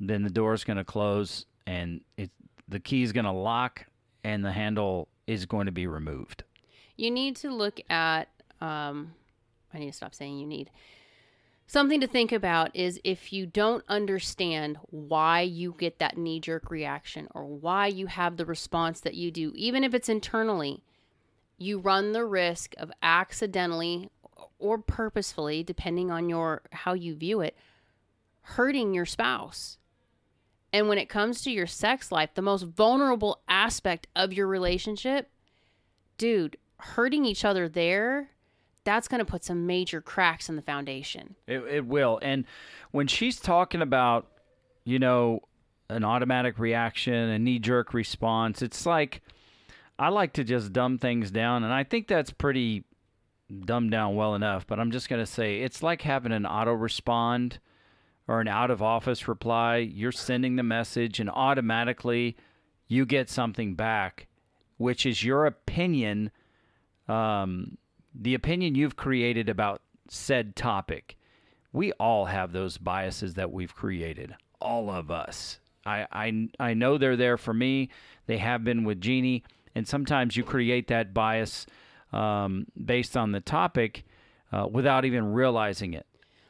then 0.01 0.23
the 0.23 0.29
door's 0.29 0.65
gonna 0.65 0.83
close 0.83 1.45
and 1.65 2.01
it 2.17 2.31
the 2.67 2.81
key's 2.81 3.13
gonna 3.13 3.31
lock 3.33 3.85
and 4.25 4.43
the 4.43 4.51
handle 4.51 5.07
is 5.27 5.45
going 5.45 5.67
to 5.67 5.71
be 5.71 5.87
removed. 5.87 6.43
you 6.97 7.09
need 7.09 7.37
to 7.37 7.49
look 7.49 7.79
at 7.89 8.27
um, 8.59 9.13
i 9.73 9.79
need 9.79 9.89
to 9.91 9.95
stop 9.95 10.13
saying 10.13 10.37
you 10.37 10.45
need 10.45 10.69
something 11.71 12.01
to 12.01 12.07
think 12.07 12.33
about 12.33 12.75
is 12.75 12.99
if 13.05 13.31
you 13.31 13.45
don't 13.45 13.83
understand 13.87 14.77
why 14.89 15.39
you 15.39 15.73
get 15.77 15.99
that 15.99 16.17
knee-jerk 16.17 16.69
reaction 16.69 17.29
or 17.33 17.45
why 17.45 17.87
you 17.87 18.07
have 18.07 18.35
the 18.35 18.45
response 18.45 18.99
that 18.99 19.15
you 19.15 19.31
do 19.31 19.53
even 19.55 19.81
if 19.81 19.93
it's 19.93 20.09
internally 20.09 20.83
you 21.57 21.79
run 21.79 22.11
the 22.11 22.25
risk 22.25 22.73
of 22.77 22.91
accidentally 23.01 24.09
or 24.59 24.77
purposefully 24.77 25.63
depending 25.63 26.11
on 26.11 26.27
your 26.27 26.61
how 26.71 26.91
you 26.93 27.15
view 27.15 27.39
it 27.39 27.55
hurting 28.41 28.93
your 28.93 29.05
spouse. 29.05 29.77
And 30.73 30.87
when 30.87 30.97
it 30.97 31.09
comes 31.09 31.41
to 31.41 31.51
your 31.51 31.67
sex 31.67 32.11
life 32.11 32.33
the 32.33 32.41
most 32.41 32.63
vulnerable 32.63 33.41
aspect 33.47 34.07
of 34.15 34.33
your 34.33 34.47
relationship 34.47 35.29
dude, 36.17 36.57
hurting 36.77 37.25
each 37.25 37.45
other 37.45 37.67
there, 37.67 38.31
that's 38.83 39.07
going 39.07 39.19
to 39.19 39.25
put 39.25 39.43
some 39.43 39.67
major 39.67 40.01
cracks 40.01 40.49
in 40.49 40.55
the 40.55 40.61
foundation. 40.61 41.35
It, 41.47 41.59
it 41.69 41.85
will. 41.85 42.19
And 42.21 42.45
when 42.91 43.07
she's 43.07 43.39
talking 43.39 43.81
about, 43.81 44.27
you 44.83 44.99
know, 44.99 45.41
an 45.89 46.03
automatic 46.03 46.57
reaction, 46.57 47.13
a 47.13 47.37
knee 47.37 47.59
jerk 47.59 47.93
response, 47.93 48.61
it's 48.61 48.85
like 48.85 49.21
I 49.99 50.09
like 50.09 50.33
to 50.33 50.43
just 50.43 50.73
dumb 50.73 50.97
things 50.97 51.31
down. 51.31 51.63
And 51.63 51.73
I 51.73 51.83
think 51.83 52.07
that's 52.07 52.31
pretty 52.31 52.85
dumbed 53.65 53.91
down 53.91 54.15
well 54.15 54.33
enough. 54.35 54.65
But 54.65 54.79
I'm 54.79 54.91
just 54.91 55.09
going 55.09 55.21
to 55.21 55.31
say 55.31 55.59
it's 55.59 55.83
like 55.83 56.01
having 56.01 56.31
an 56.31 56.45
auto 56.45 56.71
respond 56.71 57.59
or 58.27 58.41
an 58.41 58.47
out 58.47 58.71
of 58.71 58.81
office 58.81 59.27
reply. 59.27 59.77
You're 59.77 60.11
sending 60.11 60.55
the 60.55 60.63
message, 60.63 61.19
and 61.19 61.29
automatically 61.29 62.37
you 62.87 63.05
get 63.05 63.29
something 63.29 63.75
back, 63.75 64.27
which 64.77 65.05
is 65.05 65.23
your 65.23 65.45
opinion 65.45 66.31
um, 67.07 67.77
the 68.13 68.33
opinion 68.33 68.75
you've 68.75 68.95
created 68.95 69.49
about 69.49 69.81
said 70.09 70.55
topic. 70.55 71.17
We 71.73 71.91
all 71.93 72.25
have 72.25 72.51
those 72.51 72.77
biases 72.77 73.35
that 73.35 73.51
we've 73.51 73.73
created, 73.73 74.35
all 74.59 74.89
of 74.89 75.09
us. 75.09 75.59
I, 75.85 76.05
I, 76.11 76.47
I 76.59 76.73
know 76.73 76.97
they're 76.97 77.15
there 77.15 77.37
for 77.37 77.53
me. 77.53 77.89
They 78.27 78.37
have 78.37 78.63
been 78.63 78.83
with 78.83 78.99
Jeannie. 79.01 79.43
And 79.73 79.87
sometimes 79.87 80.35
you 80.35 80.43
create 80.43 80.87
that 80.89 81.13
bias 81.13 81.65
um, 82.11 82.67
based 82.85 83.15
on 83.15 83.31
the 83.31 83.39
topic 83.39 84.03
uh, 84.51 84.67
without 84.69 85.05
even 85.05 85.31
realizing 85.31 85.93
it. 85.93 86.05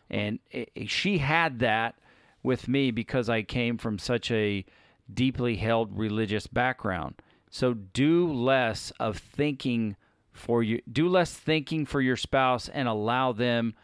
And 0.10 0.40
it, 0.50 0.72
it- 0.76 0.90
she 0.90 1.20
had 1.20 1.60
that 1.60 1.96
with 2.44 2.68
me 2.68 2.90
because 2.90 3.30
I 3.30 3.44
came 3.44 3.78
from 3.78 4.00
such 4.00 4.32
a 4.32 4.66
deeply 5.14 5.58
held 5.58 5.96
religious 5.98 6.48
background. 6.48 7.16
So 7.52 7.74
do 7.76 8.32
less 8.32 8.92
of 9.00 9.18
thinking 9.18 9.96
for 10.42 10.64
you, 10.64 10.82
do 10.92 11.08
less 11.08 11.34
thinking 11.34 11.86
for 11.86 12.02
your 12.02 12.18
spouse 12.18 12.68
and 12.68 12.88
allow 12.88 13.32
them 13.32 13.76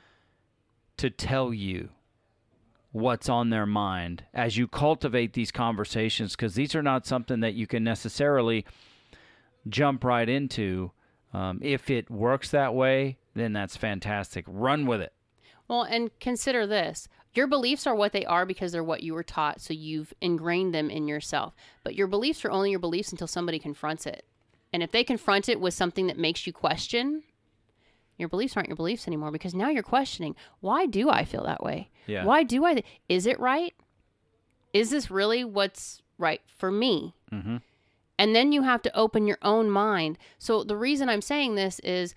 to 0.97 1.09
tell 1.09 1.53
you 1.53 1.89
what's 2.91 3.29
on 3.29 3.49
their 3.49 3.65
mind 3.65 4.23
as 4.33 4.57
you 4.57 4.67
cultivate 4.67 5.33
these 5.33 5.51
conversations 5.51 6.35
because 6.35 6.55
these 6.55 6.73
are 6.73 6.81
not 6.81 7.05
something 7.05 7.41
that 7.41 7.53
you 7.53 7.67
can 7.67 7.83
necessarily 7.83 8.65
jump 9.69 10.03
right 10.03 10.27
into. 10.27 10.91
Um, 11.33 11.59
if 11.61 11.89
it 11.89 12.09
works 12.09 12.49
that 12.51 12.73
way, 12.73 13.17
then 13.35 13.53
that's 13.53 13.77
fantastic. 13.77 14.45
Run 14.47 14.85
with 14.85 15.01
it. 15.01 15.13
Well, 15.67 15.83
and 15.83 16.09
consider 16.19 16.65
this. 16.65 17.07
Your 17.33 17.45
beliefs 17.45 17.85
are 17.85 17.93
what 17.93 18.13
they 18.13 18.25
are 18.25 18.45
because 18.45 18.71
they're 18.71 18.83
what 18.83 19.03
you 19.03 19.13
were 19.13 19.23
taught, 19.23 19.61
so 19.61 19.73
you've 19.73 20.13
ingrained 20.21 20.73
them 20.73 20.89
in 20.89 21.07
yourself. 21.07 21.53
But 21.83 21.93
your 21.93 22.07
beliefs 22.07 22.43
are 22.45 22.51
only 22.51 22.71
your 22.71 22.79
beliefs 22.79 23.11
until 23.11 23.27
somebody 23.27 23.59
confronts 23.59 24.07
it. 24.07 24.25
And 24.77 24.83
if 24.83 24.91
they 24.91 25.03
confront 25.03 25.49
it 25.49 25.59
with 25.59 25.73
something 25.73 26.05
that 26.05 26.19
makes 26.19 26.45
you 26.45 26.53
question, 26.53 27.23
your 28.15 28.29
beliefs 28.29 28.55
aren't 28.55 28.69
your 28.69 28.75
beliefs 28.75 29.07
anymore 29.07 29.31
because 29.31 29.55
now 29.55 29.69
you're 29.69 29.81
questioning, 29.81 30.35
why 30.59 30.85
do 30.85 31.09
I 31.09 31.25
feel 31.25 31.43
that 31.45 31.63
way? 31.63 31.89
Yeah. 32.05 32.25
Why 32.25 32.43
do 32.43 32.63
I? 32.63 32.73
Th- 32.75 32.85
is 33.09 33.25
it 33.25 33.39
right? 33.39 33.73
Is 34.73 34.91
this 34.91 35.09
really 35.09 35.43
what's 35.43 36.03
right 36.19 36.41
for 36.45 36.69
me? 36.69 37.15
Mm-hmm. 37.33 37.57
and 38.19 38.35
then 38.35 38.51
you 38.51 38.61
have 38.61 38.83
to 38.83 38.95
open 38.95 39.25
your 39.25 39.39
own 39.41 39.67
mind 39.71 40.19
so 40.37 40.63
the 40.63 40.77
reason 40.77 41.09
i'm 41.09 41.21
saying 41.21 41.55
this 41.55 41.79
is 41.79 42.13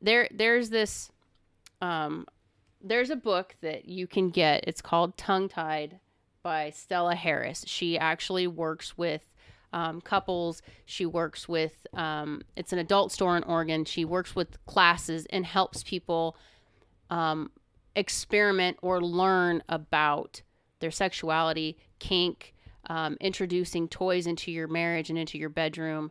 there 0.00 0.28
there's 0.32 0.70
this 0.70 1.10
um 1.82 2.26
there's 2.80 3.10
a 3.10 3.16
book 3.16 3.56
that 3.60 3.86
you 3.86 4.06
can 4.06 4.30
get 4.30 4.64
it's 4.66 4.80
called 4.80 5.18
tongue 5.18 5.48
tied 5.50 5.98
by 6.44 6.70
stella 6.70 7.14
harris 7.14 7.64
she 7.66 7.98
actually 7.98 8.46
works 8.46 8.96
with 8.96 9.33
um, 9.74 10.00
couples 10.00 10.62
she 10.86 11.04
works 11.04 11.48
with 11.48 11.86
um, 11.92 12.40
it's 12.56 12.72
an 12.72 12.78
adult 12.78 13.12
store 13.12 13.36
in 13.36 13.42
oregon 13.42 13.84
she 13.84 14.04
works 14.04 14.34
with 14.34 14.64
classes 14.64 15.26
and 15.30 15.44
helps 15.44 15.82
people 15.82 16.36
um, 17.10 17.50
experiment 17.96 18.76
or 18.82 19.00
learn 19.00 19.62
about 19.68 20.42
their 20.80 20.90
sexuality, 20.90 21.78
kink, 21.98 22.54
um, 22.86 23.16
introducing 23.20 23.88
toys 23.88 24.26
into 24.26 24.50
your 24.50 24.68
marriage 24.68 25.10
and 25.10 25.18
into 25.18 25.38
your 25.38 25.48
bedroom. 25.48 26.10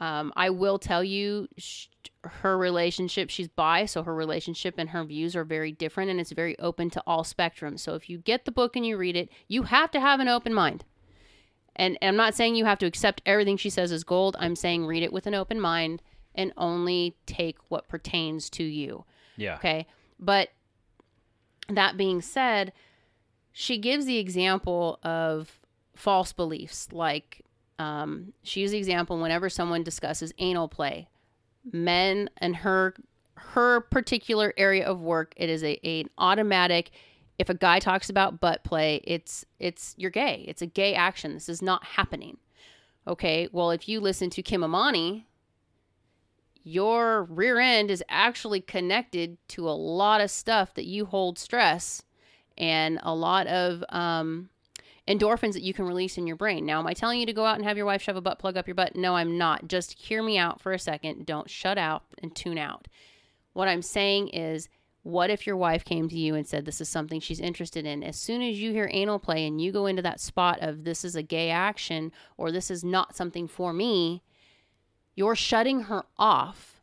Um, 0.00 0.32
I 0.36 0.50
will 0.50 0.78
tell 0.78 1.04
you, 1.04 1.48
sh- 1.58 1.86
her 2.24 2.56
relationship, 2.56 3.30
she's 3.30 3.48
bi, 3.48 3.84
so 3.86 4.02
her 4.02 4.14
relationship 4.14 4.74
and 4.78 4.90
her 4.90 5.04
views 5.04 5.36
are 5.36 5.44
very 5.44 5.72
different 5.72 6.10
and 6.10 6.20
it's 6.20 6.32
very 6.32 6.58
open 6.58 6.90
to 6.90 7.02
all 7.06 7.22
spectrums. 7.22 7.80
So 7.80 7.94
if 7.94 8.08
you 8.08 8.18
get 8.18 8.44
the 8.44 8.52
book 8.52 8.76
and 8.76 8.84
you 8.84 8.96
read 8.96 9.16
it, 9.16 9.30
you 9.48 9.64
have 9.64 9.90
to 9.92 10.00
have 10.00 10.20
an 10.20 10.28
open 10.28 10.54
mind. 10.54 10.84
And, 11.76 11.96
and 12.00 12.10
I'm 12.10 12.16
not 12.16 12.34
saying 12.34 12.54
you 12.56 12.64
have 12.64 12.78
to 12.80 12.86
accept 12.86 13.22
everything 13.24 13.56
she 13.56 13.70
says 13.70 13.92
as 13.92 14.04
gold. 14.04 14.36
I'm 14.38 14.56
saying 14.56 14.86
read 14.86 15.02
it 15.02 15.12
with 15.12 15.26
an 15.26 15.34
open 15.34 15.60
mind 15.60 16.02
and 16.34 16.52
only 16.56 17.16
take 17.26 17.58
what 17.68 17.88
pertains 17.88 18.50
to 18.50 18.64
you. 18.64 19.04
Yeah. 19.36 19.56
Okay. 19.56 19.86
But 20.18 20.50
that 21.68 21.96
being 21.96 22.20
said, 22.20 22.72
she 23.52 23.78
gives 23.78 24.06
the 24.06 24.18
example 24.18 24.98
of 25.02 25.60
false 25.94 26.32
beliefs. 26.32 26.88
Like 26.92 27.42
um, 27.78 28.32
she 28.42 28.60
uses 28.60 28.72
the 28.72 28.78
example 28.78 29.18
whenever 29.20 29.48
someone 29.48 29.82
discusses 29.82 30.32
anal 30.38 30.68
play, 30.68 31.08
men 31.72 32.30
and 32.36 32.56
her 32.56 32.94
her 33.36 33.80
particular 33.80 34.52
area 34.56 34.84
of 34.84 35.00
work, 35.00 35.32
it 35.36 35.48
is 35.48 35.64
a, 35.64 35.78
a 35.86 36.02
an 36.02 36.10
automatic. 36.18 36.90
If 37.40 37.48
a 37.48 37.54
guy 37.54 37.78
talks 37.78 38.10
about 38.10 38.38
butt 38.38 38.64
play, 38.64 39.00
it's 39.04 39.46
it's 39.58 39.94
you're 39.96 40.10
gay. 40.10 40.44
It's 40.46 40.60
a 40.60 40.66
gay 40.66 40.94
action. 40.94 41.32
This 41.32 41.48
is 41.48 41.62
not 41.62 41.82
happening. 41.82 42.36
Okay. 43.08 43.48
Well, 43.50 43.70
if 43.70 43.88
you 43.88 43.98
listen 43.98 44.28
to 44.28 44.42
Kim 44.42 44.60
Anami, 44.60 45.24
your 46.62 47.22
rear 47.24 47.58
end 47.58 47.90
is 47.90 48.04
actually 48.10 48.60
connected 48.60 49.38
to 49.48 49.66
a 49.66 49.72
lot 49.72 50.20
of 50.20 50.30
stuff 50.30 50.74
that 50.74 50.84
you 50.84 51.06
hold 51.06 51.38
stress 51.38 52.02
and 52.58 53.00
a 53.02 53.14
lot 53.14 53.46
of 53.46 53.82
um, 53.88 54.50
endorphins 55.08 55.54
that 55.54 55.62
you 55.62 55.72
can 55.72 55.86
release 55.86 56.18
in 56.18 56.26
your 56.26 56.36
brain. 56.36 56.66
Now, 56.66 56.78
am 56.78 56.86
I 56.86 56.92
telling 56.92 57.20
you 57.20 57.26
to 57.26 57.32
go 57.32 57.46
out 57.46 57.56
and 57.56 57.64
have 57.64 57.78
your 57.78 57.86
wife 57.86 58.02
shove 58.02 58.16
a 58.16 58.20
butt 58.20 58.38
plug 58.38 58.58
up 58.58 58.68
your 58.68 58.74
butt? 58.74 58.96
No, 58.96 59.16
I'm 59.16 59.38
not. 59.38 59.66
Just 59.66 59.94
hear 59.94 60.22
me 60.22 60.36
out 60.36 60.60
for 60.60 60.72
a 60.72 60.78
second. 60.78 61.24
Don't 61.24 61.48
shut 61.48 61.78
out 61.78 62.02
and 62.22 62.36
tune 62.36 62.58
out. 62.58 62.86
What 63.54 63.66
I'm 63.66 63.80
saying 63.80 64.28
is, 64.28 64.68
what 65.02 65.30
if 65.30 65.46
your 65.46 65.56
wife 65.56 65.84
came 65.84 66.08
to 66.08 66.18
you 66.18 66.34
and 66.34 66.46
said 66.46 66.64
this 66.64 66.80
is 66.80 66.88
something 66.88 67.20
she's 67.20 67.40
interested 67.40 67.86
in? 67.86 68.02
As 68.02 68.16
soon 68.16 68.42
as 68.42 68.60
you 68.60 68.72
hear 68.72 68.90
anal 68.92 69.18
play 69.18 69.46
and 69.46 69.60
you 69.60 69.72
go 69.72 69.86
into 69.86 70.02
that 70.02 70.20
spot 70.20 70.58
of 70.60 70.84
this 70.84 71.04
is 71.04 71.16
a 71.16 71.22
gay 71.22 71.50
action 71.50 72.12
or 72.36 72.52
this 72.52 72.70
is 72.70 72.84
not 72.84 73.16
something 73.16 73.48
for 73.48 73.72
me, 73.72 74.22
you're 75.14 75.36
shutting 75.36 75.82
her 75.84 76.04
off 76.18 76.80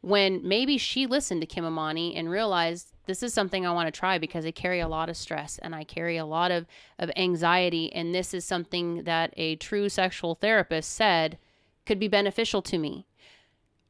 when 0.00 0.46
maybe 0.46 0.76
she 0.76 1.06
listened 1.06 1.40
to 1.40 1.46
Kim 1.46 1.64
Anami 1.64 2.12
and 2.16 2.28
realized 2.28 2.92
this 3.06 3.22
is 3.22 3.32
something 3.32 3.64
I 3.64 3.72
want 3.72 3.86
to 3.86 3.98
try 3.98 4.18
because 4.18 4.44
I 4.44 4.50
carry 4.50 4.80
a 4.80 4.88
lot 4.88 5.08
of 5.08 5.16
stress 5.16 5.58
and 5.58 5.74
I 5.74 5.84
carry 5.84 6.16
a 6.16 6.26
lot 6.26 6.50
of, 6.50 6.66
of 6.98 7.10
anxiety. 7.16 7.92
And 7.92 8.14
this 8.14 8.34
is 8.34 8.44
something 8.44 9.04
that 9.04 9.32
a 9.36 9.56
true 9.56 9.88
sexual 9.88 10.34
therapist 10.34 10.92
said 10.92 11.38
could 11.86 11.98
be 11.98 12.08
beneficial 12.08 12.62
to 12.62 12.78
me. 12.78 13.06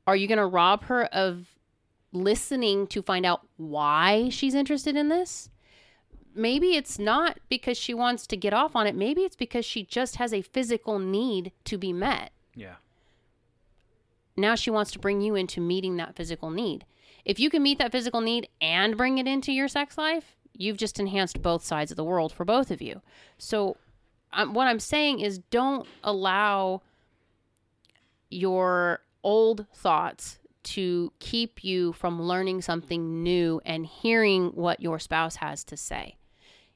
Are 0.06 0.16
you 0.16 0.26
going 0.26 0.38
to 0.38 0.46
rob 0.46 0.84
her 0.84 1.04
of 1.06 1.58
listening 2.12 2.86
to 2.88 3.02
find 3.02 3.24
out 3.26 3.46
why 3.56 4.28
she's 4.28 4.54
interested 4.54 4.96
in 4.96 5.08
this? 5.08 5.48
Maybe 6.34 6.76
it's 6.76 6.98
not 6.98 7.38
because 7.48 7.76
she 7.76 7.92
wants 7.94 8.26
to 8.28 8.36
get 8.36 8.54
off 8.54 8.74
on 8.74 8.86
it. 8.86 8.94
Maybe 8.94 9.22
it's 9.22 9.36
because 9.36 9.64
she 9.64 9.82
just 9.84 10.16
has 10.16 10.32
a 10.32 10.40
physical 10.42 10.98
need 10.98 11.52
to 11.64 11.76
be 11.76 11.92
met 11.92 12.32
Yeah. 12.54 12.76
now 14.36 14.54
she 14.54 14.70
wants 14.70 14.90
to 14.92 14.98
bring 14.98 15.20
you 15.20 15.34
into 15.34 15.60
meeting 15.60 15.96
that 15.96 16.16
physical 16.16 16.50
need. 16.50 16.86
If 17.24 17.38
you 17.38 17.50
can 17.50 17.62
meet 17.62 17.78
that 17.78 17.92
physical 17.92 18.20
need 18.20 18.48
and 18.60 18.96
bring 18.96 19.18
it 19.18 19.26
into 19.28 19.52
your 19.52 19.68
sex 19.68 19.96
life, 19.98 20.36
you've 20.56 20.76
just 20.78 20.98
enhanced 20.98 21.40
both 21.42 21.64
sides 21.64 21.90
of 21.90 21.96
the 21.96 22.04
world 22.04 22.32
for 22.32 22.44
both 22.44 22.70
of 22.70 22.80
you. 22.82 23.00
So, 23.38 23.76
um, 24.32 24.54
what 24.54 24.66
I'm 24.66 24.80
saying 24.80 25.20
is 25.20 25.38
don't 25.38 25.86
allow 26.02 26.80
your 28.30 29.00
old 29.22 29.66
thoughts 29.74 30.38
to 30.64 31.12
keep 31.18 31.64
you 31.64 31.92
from 31.92 32.22
learning 32.22 32.62
something 32.62 33.22
new 33.22 33.60
and 33.64 33.86
hearing 33.86 34.48
what 34.48 34.80
your 34.80 34.98
spouse 34.98 35.36
has 35.36 35.64
to 35.64 35.76
say. 35.76 36.16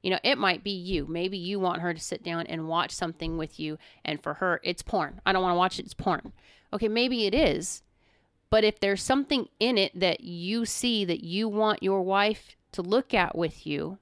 You 0.03 0.11
know, 0.11 0.19
it 0.23 0.39
might 0.39 0.63
be 0.63 0.71
you. 0.71 1.07
Maybe 1.07 1.37
you 1.39 1.59
want 1.59 1.83
her 1.83 1.93
to 1.93 2.01
sit 2.01 2.23
down 2.23 2.47
and 2.47 2.69
watch 2.69 2.93
something 2.93 3.39
with 3.39 3.59
you, 3.59 3.79
and 4.05 4.23
for 4.23 4.35
her, 4.35 4.61
it's 4.63 4.83
porn. 4.83 5.21
I 5.27 5.33
don't 5.33 5.43
want 5.43 5.55
to 5.55 5.59
watch 5.59 5.79
it, 5.79 5.85
it's 5.85 5.95
porn. 5.95 6.33
Okay, 6.73 6.89
maybe 6.89 7.27
it 7.27 7.35
is. 7.35 7.83
But 8.51 8.65
if 8.65 8.79
there's 8.79 9.03
something 9.03 9.49
in 9.59 9.79
it 9.79 9.99
that 9.99 10.21
you 10.21 10.65
see 10.65 11.05
that 11.05 11.25
you 11.25 11.49
want 11.49 11.83
your 11.83 12.03
wife 12.03 12.57
to 12.73 12.83
look 12.83 13.15
at 13.15 13.37
with 13.37 13.67
you, 13.67 13.99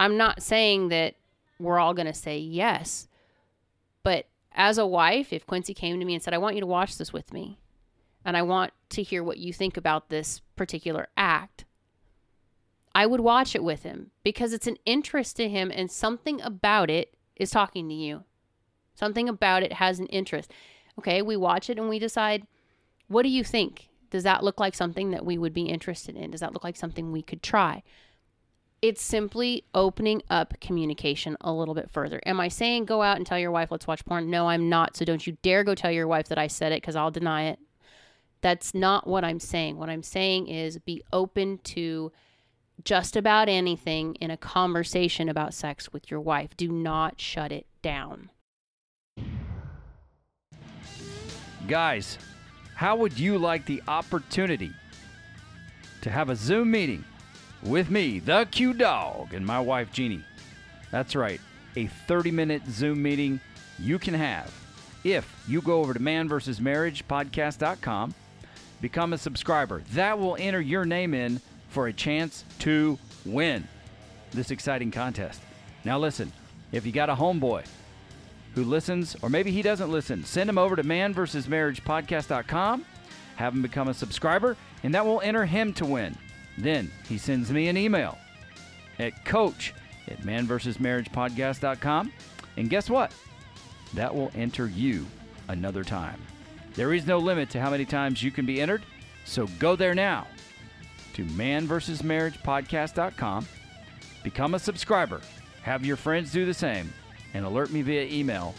I'm 0.00 0.16
not 0.16 0.42
saying 0.42 0.88
that 0.88 1.14
we're 1.60 1.78
all 1.78 1.94
going 1.94 2.06
to 2.06 2.14
say 2.14 2.38
yes. 2.38 3.06
But 4.02 4.26
as 4.52 4.78
a 4.78 4.86
wife, 4.86 5.32
if 5.32 5.46
Quincy 5.46 5.74
came 5.74 6.00
to 6.00 6.04
me 6.04 6.14
and 6.14 6.22
said, 6.22 6.34
I 6.34 6.38
want 6.38 6.56
you 6.56 6.60
to 6.60 6.66
watch 6.66 6.98
this 6.98 7.12
with 7.12 7.32
me, 7.32 7.58
and 8.24 8.36
I 8.36 8.42
want 8.42 8.72
to 8.92 9.02
hear 9.02 9.22
what 9.22 9.38
you 9.38 9.52
think 9.52 9.76
about 9.76 10.08
this 10.08 10.40
particular 10.56 11.08
act, 11.16 11.64
I 12.94 13.06
would 13.06 13.20
watch 13.20 13.54
it 13.54 13.64
with 13.64 13.82
him 13.82 14.10
because 14.22 14.52
it's 14.52 14.66
an 14.66 14.76
interest 14.84 15.36
to 15.36 15.48
him 15.48 15.72
and 15.74 15.90
something 15.90 16.40
about 16.40 16.90
it 16.90 17.16
is 17.36 17.50
talking 17.50 17.88
to 17.88 17.94
you. 17.94 18.24
Something 18.94 19.28
about 19.28 19.62
it 19.62 19.74
has 19.74 19.98
an 19.98 20.06
interest. 20.06 20.52
Okay, 20.98 21.22
we 21.22 21.36
watch 21.36 21.70
it 21.70 21.78
and 21.78 21.88
we 21.88 21.98
decide, 21.98 22.46
what 23.08 23.22
do 23.22 23.30
you 23.30 23.42
think? 23.42 23.88
Does 24.10 24.24
that 24.24 24.44
look 24.44 24.60
like 24.60 24.74
something 24.74 25.10
that 25.12 25.24
we 25.24 25.38
would 25.38 25.54
be 25.54 25.62
interested 25.62 26.16
in? 26.16 26.30
Does 26.30 26.40
that 26.40 26.52
look 26.52 26.64
like 26.64 26.76
something 26.76 27.10
we 27.10 27.22
could 27.22 27.42
try? 27.42 27.82
It's 28.82 29.00
simply 29.00 29.64
opening 29.74 30.22
up 30.28 30.60
communication 30.60 31.36
a 31.40 31.52
little 31.52 31.74
bit 31.74 31.90
further. 31.90 32.20
Am 32.26 32.40
I 32.40 32.48
saying 32.48 32.84
go 32.84 33.00
out 33.00 33.16
and 33.16 33.24
tell 33.24 33.38
your 33.38 33.50
wife, 33.50 33.70
let's 33.70 33.86
watch 33.86 34.04
porn? 34.04 34.28
No, 34.28 34.48
I'm 34.48 34.68
not. 34.68 34.96
So 34.96 35.06
don't 35.06 35.26
you 35.26 35.38
dare 35.40 35.64
go 35.64 35.74
tell 35.74 35.90
your 35.90 36.08
wife 36.08 36.28
that 36.28 36.36
I 36.36 36.48
said 36.48 36.72
it 36.72 36.82
because 36.82 36.96
I'll 36.96 37.10
deny 37.10 37.44
it. 37.44 37.58
That's 38.42 38.74
not 38.74 39.06
what 39.06 39.24
I'm 39.24 39.40
saying. 39.40 39.78
What 39.78 39.88
I'm 39.88 40.02
saying 40.02 40.48
is 40.48 40.78
be 40.78 41.02
open 41.12 41.58
to 41.64 42.12
just 42.84 43.16
about 43.16 43.48
anything 43.48 44.16
in 44.16 44.30
a 44.30 44.36
conversation 44.36 45.28
about 45.28 45.54
sex 45.54 45.92
with 45.92 46.10
your 46.10 46.20
wife. 46.20 46.56
Do 46.56 46.68
not 46.68 47.20
shut 47.20 47.52
it 47.52 47.66
down. 47.82 48.30
Guys, 51.68 52.18
how 52.74 52.96
would 52.96 53.16
you 53.16 53.38
like 53.38 53.64
the 53.66 53.80
opportunity 53.86 54.72
to 56.00 56.10
have 56.10 56.28
a 56.28 56.34
Zoom 56.34 56.72
meeting 56.72 57.04
with 57.62 57.88
me, 57.88 58.18
the 58.18 58.48
Q 58.50 58.72
Dog, 58.72 59.32
and 59.32 59.46
my 59.46 59.60
wife 59.60 59.92
Jeannie? 59.92 60.24
That's 60.90 61.14
right, 61.14 61.40
a 61.76 61.86
30 61.86 62.32
minute 62.32 62.62
Zoom 62.68 63.00
meeting 63.00 63.40
you 63.78 64.00
can 64.00 64.14
have 64.14 64.52
if 65.04 65.44
you 65.48 65.60
go 65.60 65.80
over 65.80 65.94
to 65.94 66.00
manversusmarriagepodcast.com, 66.00 68.14
become 68.82 69.14
a 69.14 69.18
subscriber. 69.18 69.82
That 69.94 70.18
will 70.18 70.36
enter 70.38 70.60
your 70.60 70.84
name 70.84 71.14
in 71.14 71.40
for 71.68 71.86
a 71.86 71.92
chance 71.92 72.44
to 72.58 72.98
win 73.24 73.66
this 74.32 74.50
exciting 74.50 74.90
contest. 74.90 75.40
Now, 75.84 75.98
listen, 75.98 76.30
if 76.72 76.84
you 76.84 76.92
got 76.92 77.08
a 77.08 77.14
homeboy 77.14 77.64
who 78.54 78.64
listens, 78.64 79.16
or 79.22 79.30
maybe 79.30 79.50
he 79.50 79.62
doesn't 79.62 79.90
listen, 79.90 80.24
send 80.24 80.50
him 80.50 80.58
over 80.58 80.76
to 80.76 80.82
manversusmarriagepodcast.com, 80.82 82.84
have 83.36 83.54
him 83.54 83.62
become 83.62 83.88
a 83.88 83.94
subscriber, 83.94 84.58
and 84.82 84.94
that 84.94 85.06
will 85.06 85.22
enter 85.22 85.46
him 85.46 85.72
to 85.74 85.86
win. 85.86 86.16
Then 86.58 86.90
he 87.08 87.16
sends 87.16 87.50
me 87.50 87.68
an 87.68 87.78
email 87.78 88.18
at 88.98 89.24
coach 89.24 89.72
at 90.08 90.20
manversusmarriagepodcast.com. 90.20 92.12
And 92.58 92.68
guess 92.68 92.90
what? 92.90 93.14
That 93.94 94.14
will 94.14 94.30
enter 94.34 94.66
you 94.66 95.06
another 95.48 95.84
time. 95.84 96.20
There 96.74 96.94
is 96.94 97.06
no 97.06 97.18
limit 97.18 97.50
to 97.50 97.60
how 97.60 97.70
many 97.70 97.84
times 97.84 98.22
you 98.22 98.30
can 98.30 98.46
be 98.46 98.60
entered, 98.60 98.82
so 99.24 99.46
go 99.58 99.74
there 99.76 99.94
now 99.94 100.26
to 101.14 101.24
manversusmarriagepodcast.com, 101.24 103.46
become 104.22 104.54
a 104.54 104.58
subscriber, 104.58 105.20
have 105.62 105.84
your 105.84 105.96
friends 105.96 106.32
do 106.32 106.46
the 106.46 106.54
same, 106.54 106.90
and 107.34 107.44
alert 107.44 107.70
me 107.70 107.82
via 107.82 108.04
email. 108.04 108.54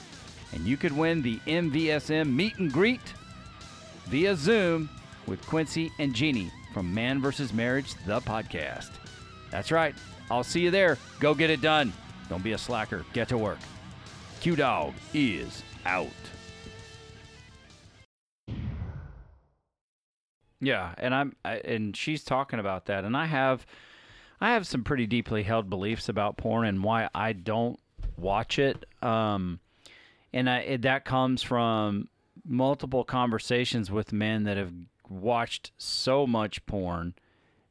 And 0.53 0.65
you 0.65 0.77
could 0.77 0.95
win 0.95 1.23
the 1.23 1.39
MVSM 1.47 2.31
meet 2.31 2.59
and 2.59 2.71
greet 2.71 3.01
via 4.05 4.35
Zoom 4.35 4.87
with 5.25 5.43
Quincy 5.47 5.91
and 5.97 6.13
Jeannie 6.13 6.51
from 6.73 6.93
Man 6.93 7.19
vs. 7.21 7.53
Marriage, 7.53 7.95
the 8.05 8.19
podcast. 8.21 8.91
That's 9.49 9.71
right. 9.71 9.95
I'll 10.29 10.43
see 10.43 10.61
you 10.61 10.69
there. 10.71 10.97
Go 11.19 11.33
get 11.33 11.49
it 11.49 11.61
done. 11.61 11.91
Don't 12.29 12.43
be 12.43 12.53
a 12.53 12.57
slacker. 12.57 13.05
Get 13.13 13.27
to 13.29 13.37
work. 13.37 13.59
Q 14.41 14.55
Dog 14.55 14.93
is 15.13 15.63
out. 15.85 16.07
Yeah, 20.63 20.93
and 20.97 21.13
I'm 21.13 21.35
I, 21.43 21.55
and 21.57 21.95
she's 21.95 22.23
talking 22.23 22.59
about 22.59 22.85
that, 22.85 23.03
and 23.03 23.17
I 23.17 23.25
have, 23.25 23.65
I 24.39 24.53
have 24.53 24.65
some 24.65 24.83
pretty 24.83 25.05
deeply 25.05 25.43
held 25.43 25.69
beliefs 25.69 26.07
about 26.09 26.37
porn 26.37 26.65
and 26.65 26.83
why 26.83 27.09
I 27.13 27.33
don't 27.33 27.79
watch 28.17 28.57
it. 28.59 28.85
Um, 29.01 29.59
and 30.31 30.49
I, 30.49 30.59
it, 30.59 30.81
that 30.83 31.05
comes 31.05 31.43
from 31.43 32.07
multiple 32.45 33.03
conversations 33.03 33.91
with 33.91 34.13
men 34.13 34.43
that 34.43 34.57
have 34.57 34.73
watched 35.09 35.71
so 35.77 36.25
much 36.25 36.65
porn 36.65 37.13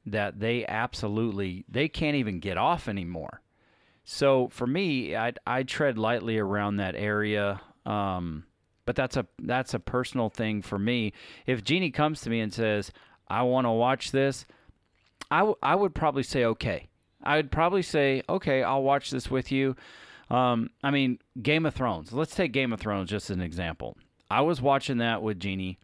that 0.05 0.41
they 0.41 0.67
absolutely 0.67 1.65
they 1.69 1.89
can't 1.89 2.17
even 2.17 2.41
get 2.41 2.59
off 2.59 2.89
anymore. 2.89 3.41
So 4.05 4.49
for 4.49 4.67
me, 4.67 5.17
I 5.17 5.33
I 5.47 5.63
tread 5.63 5.97
lightly 5.97 6.39
around 6.39 6.77
that 6.77 6.95
area. 6.95 7.61
Um, 7.87 8.45
but 8.93 8.97
that's 8.97 9.17
a 9.17 9.27
that's 9.39 9.73
a 9.73 9.79
personal 9.79 10.29
thing 10.29 10.61
for 10.61 10.79
me. 10.79 11.15
If 11.47 11.65
Jeannie 11.65 11.91
comes 11.91 12.21
to 12.21 12.31
me 12.31 12.41
and 12.41 12.53
says, 12.53 12.93
"I 13.27 13.41
want 13.43 13.65
to 13.65 13.71
watch 13.71 14.11
this," 14.11 14.45
I, 15.31 15.39
w- 15.39 15.57
I 15.63 15.75
would 15.75 15.95
probably 15.95 16.25
say 16.25 16.45
okay. 16.45 16.89
I 17.23 17.37
would 17.37 17.51
probably 17.51 17.81
say 17.81 18.23
okay, 18.29 18.63
I'll 18.63 18.83
watch 18.83 19.11
this 19.11 19.31
with 19.31 19.51
you. 19.51 19.77
Um, 20.29 20.69
I 20.85 20.91
mean, 20.91 21.21
Game 21.41 21.65
of 21.65 21.75
Thrones. 21.75 22.13
Let's 22.13 22.35
take 22.35 22.53
Game 22.53 22.71
of 22.71 22.81
Thrones 22.81 23.09
just 23.09 23.31
as 23.31 23.37
an 23.37 23.41
example. 23.41 23.97
I 24.31 24.43
was 24.43 24.61
watching 24.61 24.99
that 24.99 25.23
with 25.23 25.41
Jeannie 25.41 25.79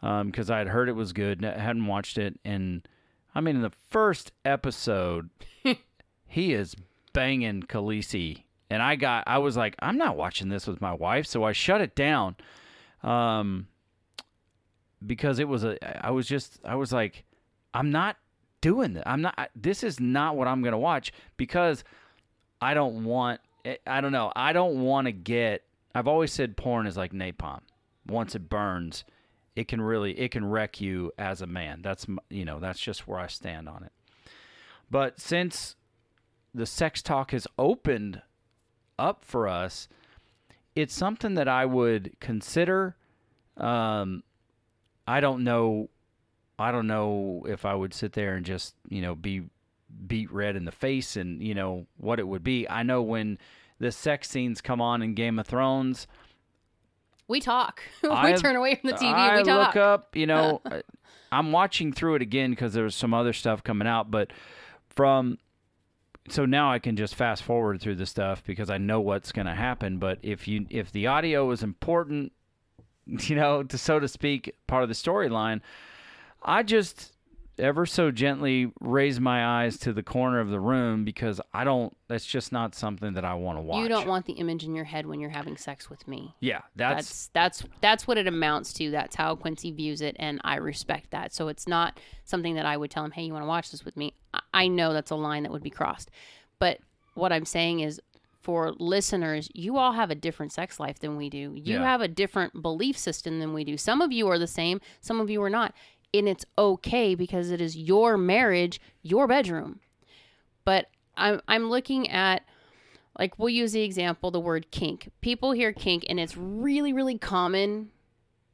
because 0.00 0.48
I 0.48 0.58
had 0.58 0.68
heard 0.68 0.88
it 0.88 0.92
was 0.94 1.12
good, 1.12 1.38
and 1.38 1.46
I 1.46 1.58
hadn't 1.58 1.86
watched 1.86 2.18
it, 2.18 2.38
and 2.44 2.86
I 3.34 3.40
mean, 3.40 3.56
in 3.56 3.62
the 3.62 3.72
first 3.90 4.30
episode, 4.44 5.30
he 6.28 6.52
is 6.52 6.76
banging 7.12 7.64
Khaleesi, 7.64 8.44
and 8.70 8.82
I 8.82 8.96
got, 8.96 9.24
I 9.26 9.38
was 9.38 9.56
like, 9.56 9.74
I'm 9.80 9.96
not 9.98 10.16
watching 10.16 10.48
this 10.48 10.66
with 10.66 10.80
my 10.80 10.92
wife, 10.92 11.26
so 11.26 11.44
I 11.44 11.52
shut 11.52 11.80
it 11.80 11.94
down, 11.94 12.36
um, 13.02 13.66
because 15.06 15.38
it 15.38 15.48
was 15.48 15.64
a, 15.64 15.76
I 16.06 16.10
was 16.10 16.26
just, 16.26 16.60
I 16.64 16.74
was 16.74 16.92
like, 16.92 17.24
I'm 17.74 17.90
not 17.90 18.16
doing 18.60 18.94
this. 18.94 19.02
I'm 19.06 19.22
not. 19.22 19.50
This 19.54 19.84
is 19.84 20.00
not 20.00 20.36
what 20.36 20.48
I'm 20.48 20.62
gonna 20.62 20.78
watch 20.78 21.12
because 21.36 21.84
I 22.60 22.74
don't 22.74 23.04
want. 23.04 23.40
I- 23.64 23.78
I 23.86 24.00
don't 24.00 24.12
know. 24.12 24.32
I 24.34 24.52
don't 24.52 24.80
want 24.82 25.06
to 25.06 25.12
get. 25.12 25.62
I've 25.94 26.08
always 26.08 26.32
said 26.32 26.56
porn 26.56 26.86
is 26.86 26.96
like 26.96 27.12
napalm. 27.12 27.60
Once 28.06 28.34
it 28.34 28.48
burns, 28.48 29.04
it 29.54 29.68
can 29.68 29.80
really 29.80 30.18
it 30.18 30.30
can 30.30 30.44
wreck 30.44 30.80
you 30.80 31.12
as 31.18 31.42
a 31.42 31.46
man. 31.46 31.82
That's 31.82 32.06
you 32.30 32.44
know 32.44 32.58
that's 32.58 32.80
just 32.80 33.06
where 33.06 33.20
I 33.20 33.26
stand 33.26 33.68
on 33.68 33.84
it. 33.84 33.92
But 34.90 35.20
since 35.20 35.76
the 36.54 36.66
sex 36.66 37.02
talk 37.02 37.32
has 37.32 37.46
opened 37.58 38.22
up 38.98 39.24
for 39.24 39.48
us, 39.48 39.88
it's 40.74 40.94
something 40.94 41.34
that 41.34 41.48
I 41.48 41.66
would 41.66 42.12
consider. 42.20 42.96
Um, 43.56 44.22
I 45.06 45.20
don't 45.20 45.44
know. 45.44 45.88
I 46.58 46.72
don't 46.72 46.86
know 46.86 47.44
if 47.48 47.64
I 47.64 47.74
would 47.74 47.94
sit 47.94 48.12
there 48.12 48.34
and 48.34 48.44
just 48.44 48.74
you 48.88 49.00
know 49.02 49.14
be 49.14 49.42
beet 50.06 50.30
red 50.32 50.54
in 50.56 50.64
the 50.64 50.72
face 50.72 51.16
and 51.16 51.42
you 51.42 51.54
know 51.54 51.86
what 51.96 52.18
it 52.18 52.26
would 52.28 52.44
be. 52.44 52.68
I 52.68 52.82
know 52.82 53.00
when 53.02 53.38
the 53.78 53.90
sex 53.92 54.28
scenes 54.28 54.60
come 54.60 54.80
on 54.80 55.02
in 55.02 55.14
Game 55.14 55.38
of 55.38 55.46
Thrones, 55.46 56.06
We 57.28 57.40
talk. 57.40 57.80
we 58.02 58.08
I- 58.10 58.32
turn 58.34 58.56
away 58.56 58.74
from 58.74 58.90
the 58.90 58.96
TV 58.96 59.12
I 59.14 59.36
we 59.38 59.44
talk. 59.44 59.74
look 59.74 59.76
up, 59.76 60.16
you 60.16 60.26
know, 60.26 60.60
I'm 61.32 61.52
watching 61.52 61.92
through 61.92 62.16
it 62.16 62.22
again 62.22 62.50
because 62.50 62.72
there 62.74 62.84
was 62.84 62.94
some 62.94 63.14
other 63.14 63.32
stuff 63.32 63.62
coming 63.62 63.86
out, 63.88 64.10
but 64.10 64.32
from 64.88 65.38
so 66.30 66.44
now 66.44 66.70
I 66.70 66.78
can 66.78 66.96
just 66.96 67.14
fast 67.14 67.42
forward 67.42 67.80
through 67.80 67.96
the 67.96 68.06
stuff 68.06 68.42
because 68.46 68.70
I 68.70 68.78
know 68.78 69.00
what's 69.00 69.32
going 69.32 69.46
to 69.46 69.54
happen. 69.54 69.98
But 69.98 70.18
if 70.22 70.48
you 70.48 70.66
if 70.70 70.92
the 70.92 71.06
audio 71.06 71.50
is 71.50 71.62
important, 71.62 72.32
you 73.06 73.36
know, 73.36 73.62
to 73.62 73.78
so 73.78 73.98
to 74.00 74.08
speak, 74.08 74.54
part 74.66 74.82
of 74.82 74.88
the 74.88 74.94
storyline, 74.94 75.60
I 76.42 76.62
just 76.62 77.12
ever 77.58 77.86
so 77.86 78.10
gently 78.10 78.70
raise 78.80 79.18
my 79.18 79.64
eyes 79.64 79.78
to 79.78 79.92
the 79.92 80.02
corner 80.02 80.40
of 80.40 80.50
the 80.50 80.60
room 80.60 81.04
because 81.04 81.40
I 81.52 81.64
don't. 81.64 81.96
That's 82.06 82.24
just 82.24 82.52
not 82.52 82.74
something 82.74 83.14
that 83.14 83.24
I 83.24 83.34
want 83.34 83.58
to 83.58 83.62
watch. 83.62 83.82
You 83.82 83.88
don't 83.88 84.06
want 84.06 84.26
the 84.26 84.34
image 84.34 84.64
in 84.64 84.74
your 84.74 84.84
head 84.84 85.06
when 85.06 85.20
you're 85.20 85.30
having 85.30 85.56
sex 85.56 85.90
with 85.90 86.06
me. 86.08 86.34
Yeah, 86.40 86.62
that's 86.76 87.28
That's 87.28 87.60
that's 87.60 87.72
that's 87.80 88.06
what 88.06 88.18
it 88.18 88.26
amounts 88.26 88.72
to. 88.74 88.90
That's 88.90 89.16
how 89.16 89.34
Quincy 89.36 89.72
views 89.72 90.00
it, 90.00 90.16
and 90.18 90.40
I 90.44 90.56
respect 90.56 91.10
that. 91.10 91.32
So 91.32 91.48
it's 91.48 91.66
not 91.66 91.98
something 92.24 92.54
that 92.54 92.66
I 92.66 92.76
would 92.76 92.90
tell 92.90 93.04
him, 93.04 93.10
"Hey, 93.10 93.24
you 93.24 93.32
want 93.32 93.44
to 93.44 93.48
watch 93.48 93.70
this 93.70 93.84
with 93.84 93.96
me?" 93.96 94.14
I- 94.54 94.68
know 94.68 94.92
that's 94.92 95.10
a 95.10 95.16
line 95.16 95.42
that 95.44 95.52
would 95.52 95.62
be 95.62 95.70
crossed, 95.70 96.10
but 96.58 96.78
what 97.14 97.32
I'm 97.32 97.44
saying 97.44 97.80
is, 97.80 98.00
for 98.40 98.72
listeners, 98.78 99.50
you 99.54 99.76
all 99.76 99.92
have 99.92 100.10
a 100.10 100.14
different 100.14 100.52
sex 100.52 100.78
life 100.80 100.98
than 101.00 101.16
we 101.16 101.28
do. 101.28 101.52
You 101.54 101.74
Yeah. 101.78 101.82
have 101.82 102.00
a 102.00 102.08
different 102.08 102.62
belief 102.62 102.96
system 102.96 103.40
than 103.40 103.52
we 103.52 103.64
do. 103.64 103.76
Some 103.76 104.00
of 104.00 104.12
you 104.12 104.28
are 104.28 104.38
the 104.38 104.46
same. 104.46 104.80
Some 105.00 105.20
of 105.20 105.28
you 105.28 105.42
are 105.42 105.50
not, 105.50 105.74
and 106.14 106.28
it's 106.28 106.46
okay 106.56 107.14
because 107.14 107.50
it 107.50 107.60
is 107.60 107.76
your 107.76 108.16
marriage, 108.16 108.80
your 109.02 109.26
bedroom. 109.26 109.80
But 110.64 110.86
I'm 111.16 111.40
I'm 111.48 111.68
looking 111.68 112.08
at 112.10 112.44
like 113.18 113.38
we'll 113.38 113.48
use 113.50 113.72
the 113.72 113.82
example 113.82 114.30
the 114.30 114.38
word 114.40 114.70
kink 114.70 115.10
people 115.20 115.50
hear 115.50 115.72
kink 115.72 116.04
and 116.08 116.20
it's 116.20 116.36
really 116.36 116.92
really 116.92 117.18
common 117.18 117.90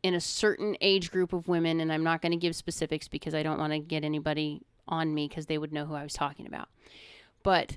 in 0.02 0.14
a 0.14 0.20
certain 0.20 0.74
age 0.80 1.10
group 1.10 1.34
of 1.34 1.48
women 1.48 1.80
and 1.80 1.92
i'm 1.92 2.02
not 2.02 2.22
going 2.22 2.32
to 2.32 2.38
give 2.38 2.56
specifics 2.56 3.06
because 3.06 3.34
i 3.34 3.42
don't 3.42 3.58
want 3.58 3.74
to 3.74 3.78
get 3.78 4.04
anybody 4.04 4.62
on 4.88 5.14
me 5.14 5.28
because 5.28 5.46
they 5.46 5.58
would 5.58 5.72
know 5.72 5.84
who 5.84 5.94
i 5.94 6.02
was 6.02 6.12
talking 6.12 6.46
about 6.46 6.68
but 7.42 7.76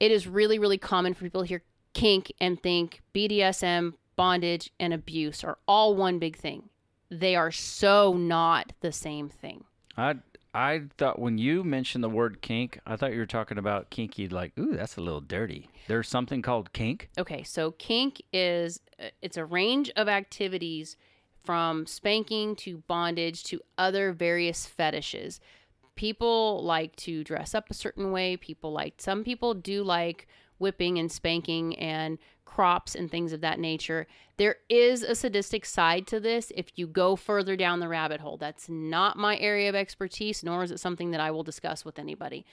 it 0.00 0.10
is 0.10 0.26
really 0.26 0.58
really 0.58 0.78
common 0.78 1.14
for 1.14 1.24
people 1.24 1.42
to 1.42 1.48
hear 1.48 1.62
kink 1.94 2.32
and 2.40 2.62
think 2.62 3.00
bdsm 3.14 3.94
bondage 4.16 4.70
and 4.78 4.92
abuse 4.92 5.44
are 5.44 5.58
all 5.66 5.94
one 5.94 6.18
big 6.18 6.36
thing 6.36 6.68
they 7.10 7.34
are 7.34 7.50
so 7.50 8.12
not 8.12 8.72
the 8.80 8.92
same 8.92 9.28
thing 9.28 9.64
I 9.98 10.14
I 10.54 10.82
thought 10.96 11.18
when 11.18 11.36
you 11.36 11.62
mentioned 11.62 12.02
the 12.02 12.08
word 12.08 12.40
kink, 12.40 12.80
I 12.86 12.96
thought 12.96 13.12
you 13.12 13.18
were 13.18 13.26
talking 13.26 13.58
about 13.58 13.90
kinky. 13.90 14.28
Like, 14.28 14.56
ooh, 14.58 14.74
that's 14.76 14.96
a 14.96 15.00
little 15.00 15.20
dirty. 15.20 15.68
There's 15.88 16.08
something 16.08 16.40
called 16.40 16.72
kink. 16.72 17.10
Okay, 17.18 17.42
so 17.42 17.72
kink 17.72 18.22
is 18.32 18.80
uh, 18.98 19.08
it's 19.20 19.36
a 19.36 19.44
range 19.44 19.90
of 19.96 20.08
activities 20.08 20.96
from 21.44 21.86
spanking 21.86 22.56
to 22.56 22.78
bondage 22.86 23.44
to 23.44 23.60
other 23.76 24.12
various 24.12 24.66
fetishes. 24.66 25.40
People 25.98 26.62
like 26.62 26.94
to 26.94 27.24
dress 27.24 27.56
up 27.56 27.68
a 27.70 27.74
certain 27.74 28.12
way. 28.12 28.36
People 28.36 28.70
like 28.70 28.94
some 28.98 29.24
people 29.24 29.52
do 29.52 29.82
like 29.82 30.28
whipping 30.58 30.96
and 30.96 31.10
spanking 31.10 31.76
and 31.76 32.18
crops 32.44 32.94
and 32.94 33.10
things 33.10 33.32
of 33.32 33.40
that 33.40 33.58
nature. 33.58 34.06
There 34.36 34.58
is 34.68 35.02
a 35.02 35.16
sadistic 35.16 35.66
side 35.66 36.06
to 36.06 36.20
this 36.20 36.52
if 36.54 36.66
you 36.76 36.86
go 36.86 37.16
further 37.16 37.56
down 37.56 37.80
the 37.80 37.88
rabbit 37.88 38.20
hole. 38.20 38.36
That's 38.36 38.68
not 38.68 39.18
my 39.18 39.38
area 39.38 39.68
of 39.68 39.74
expertise, 39.74 40.44
nor 40.44 40.62
is 40.62 40.70
it 40.70 40.78
something 40.78 41.10
that 41.10 41.20
I 41.20 41.32
will 41.32 41.42
discuss 41.42 41.84
with 41.84 41.98
anybody. 41.98 42.46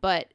But 0.00 0.28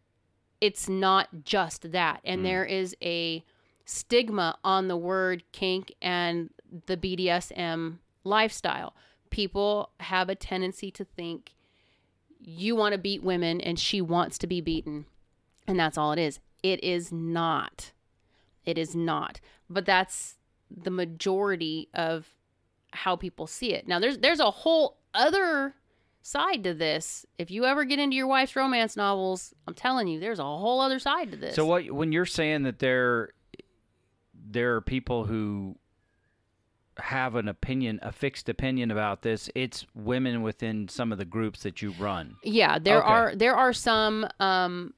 it's 0.59 0.89
not 0.89 1.45
just 1.45 1.93
that. 1.93 2.19
And 2.25 2.41
hmm. 2.41 2.47
there 2.47 2.65
is 2.65 2.97
a 3.01 3.45
stigma 3.85 4.59
on 4.65 4.89
the 4.89 4.97
word 4.97 5.43
kink 5.53 5.93
and 6.01 6.49
the 6.87 6.97
BDSM 6.97 7.99
lifestyle. 8.25 8.93
People 9.29 9.91
have 10.01 10.27
a 10.27 10.35
tendency 10.35 10.91
to 10.91 11.05
think 11.05 11.53
you 12.49 12.77
want 12.77 12.93
to 12.93 12.97
beat 12.97 13.21
women 13.21 13.59
and 13.59 13.77
she 13.77 13.99
wants 13.99 14.37
to 14.37 14.47
be 14.47 14.61
beaten. 14.61 15.05
And 15.67 15.77
that's 15.77 15.97
all 15.97 16.13
it 16.13 16.19
is. 16.19 16.39
It 16.63 16.81
is 16.81 17.11
not. 17.11 17.91
It 18.63 18.77
is 18.77 18.95
not. 18.95 19.41
But 19.69 19.85
that's 19.85 20.37
the 20.71 20.89
majority 20.89 21.89
of 21.93 22.25
how 22.91 23.17
people 23.17 23.47
see 23.47 23.73
it. 23.73 23.85
Now 23.85 23.99
there's 23.99 24.19
there's 24.19 24.39
a 24.39 24.49
whole 24.49 24.97
other 25.13 25.75
side 26.21 26.63
to 26.63 26.73
this. 26.73 27.25
If 27.37 27.51
you 27.51 27.65
ever 27.65 27.83
get 27.83 27.99
into 27.99 28.15
your 28.15 28.27
wife's 28.27 28.55
romance 28.55 28.95
novels, 28.95 29.53
I'm 29.67 29.73
telling 29.73 30.07
you, 30.07 30.21
there's 30.21 30.39
a 30.39 30.43
whole 30.43 30.79
other 30.79 30.99
side 30.99 31.31
to 31.31 31.37
this. 31.37 31.55
So 31.55 31.65
what 31.65 31.91
when 31.91 32.13
you're 32.13 32.25
saying 32.25 32.63
that 32.63 32.79
there 32.79 33.31
there 34.49 34.75
are 34.75 34.81
people 34.81 35.25
who 35.25 35.77
have 36.99 37.35
an 37.35 37.47
opinion, 37.47 37.99
a 38.01 38.11
fixed 38.11 38.49
opinion 38.49 38.91
about 38.91 39.21
this, 39.21 39.49
it's 39.55 39.85
women 39.95 40.41
within 40.41 40.87
some 40.87 41.11
of 41.11 41.17
the 41.17 41.25
groups 41.25 41.63
that 41.63 41.81
you 41.81 41.91
run. 41.99 42.35
Yeah, 42.43 42.79
there 42.79 42.97
Okay. 43.03 43.13
are 43.13 43.35
there 43.35 43.55
are 43.55 43.73
some 43.73 44.27
um 44.39 44.93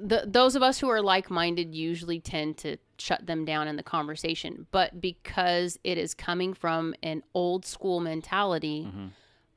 the, 0.00 0.24
those 0.26 0.56
of 0.56 0.62
us 0.62 0.80
who 0.80 0.88
are 0.88 1.00
like-minded 1.00 1.72
usually 1.72 2.18
tend 2.18 2.56
to 2.58 2.76
shut 2.98 3.26
them 3.26 3.44
down 3.44 3.68
in 3.68 3.76
the 3.76 3.82
conversation 3.82 4.66
but 4.72 5.00
because 5.00 5.78
it 5.84 5.96
is 5.96 6.14
coming 6.14 6.52
from 6.52 6.94
an 7.02 7.22
old 7.32 7.64
school 7.64 8.00
mentality 8.00 8.88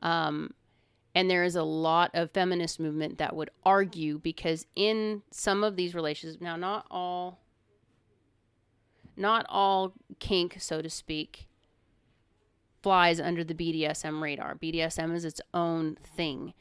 um, 0.01 0.51
and 1.15 1.29
there 1.29 1.43
is 1.43 1.55
a 1.55 1.63
lot 1.63 2.11
of 2.13 2.29
feminist 2.31 2.79
movement 2.79 3.17
that 3.17 3.35
would 3.35 3.49
argue 3.65 4.19
because 4.19 4.67
in 4.75 5.23
some 5.31 5.63
of 5.63 5.75
these 5.75 5.95
relationships 5.95 6.39
now 6.41 6.55
not 6.55 6.85
all 6.91 7.39
not 9.17 9.45
all 9.49 9.93
kink 10.19 10.57
so 10.59 10.81
to 10.81 10.89
speak 10.89 11.47
flies 12.81 13.19
under 13.19 13.43
the 13.43 13.53
BDSM 13.53 14.21
radar. 14.21 14.55
BDSM 14.55 15.13
is 15.13 15.25
its 15.25 15.41
own 15.53 15.97
thing. 16.15 16.53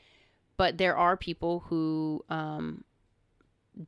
But 0.57 0.79
there 0.79 0.97
are 0.97 1.17
people 1.17 1.65
who 1.69 2.25
um, 2.29 2.85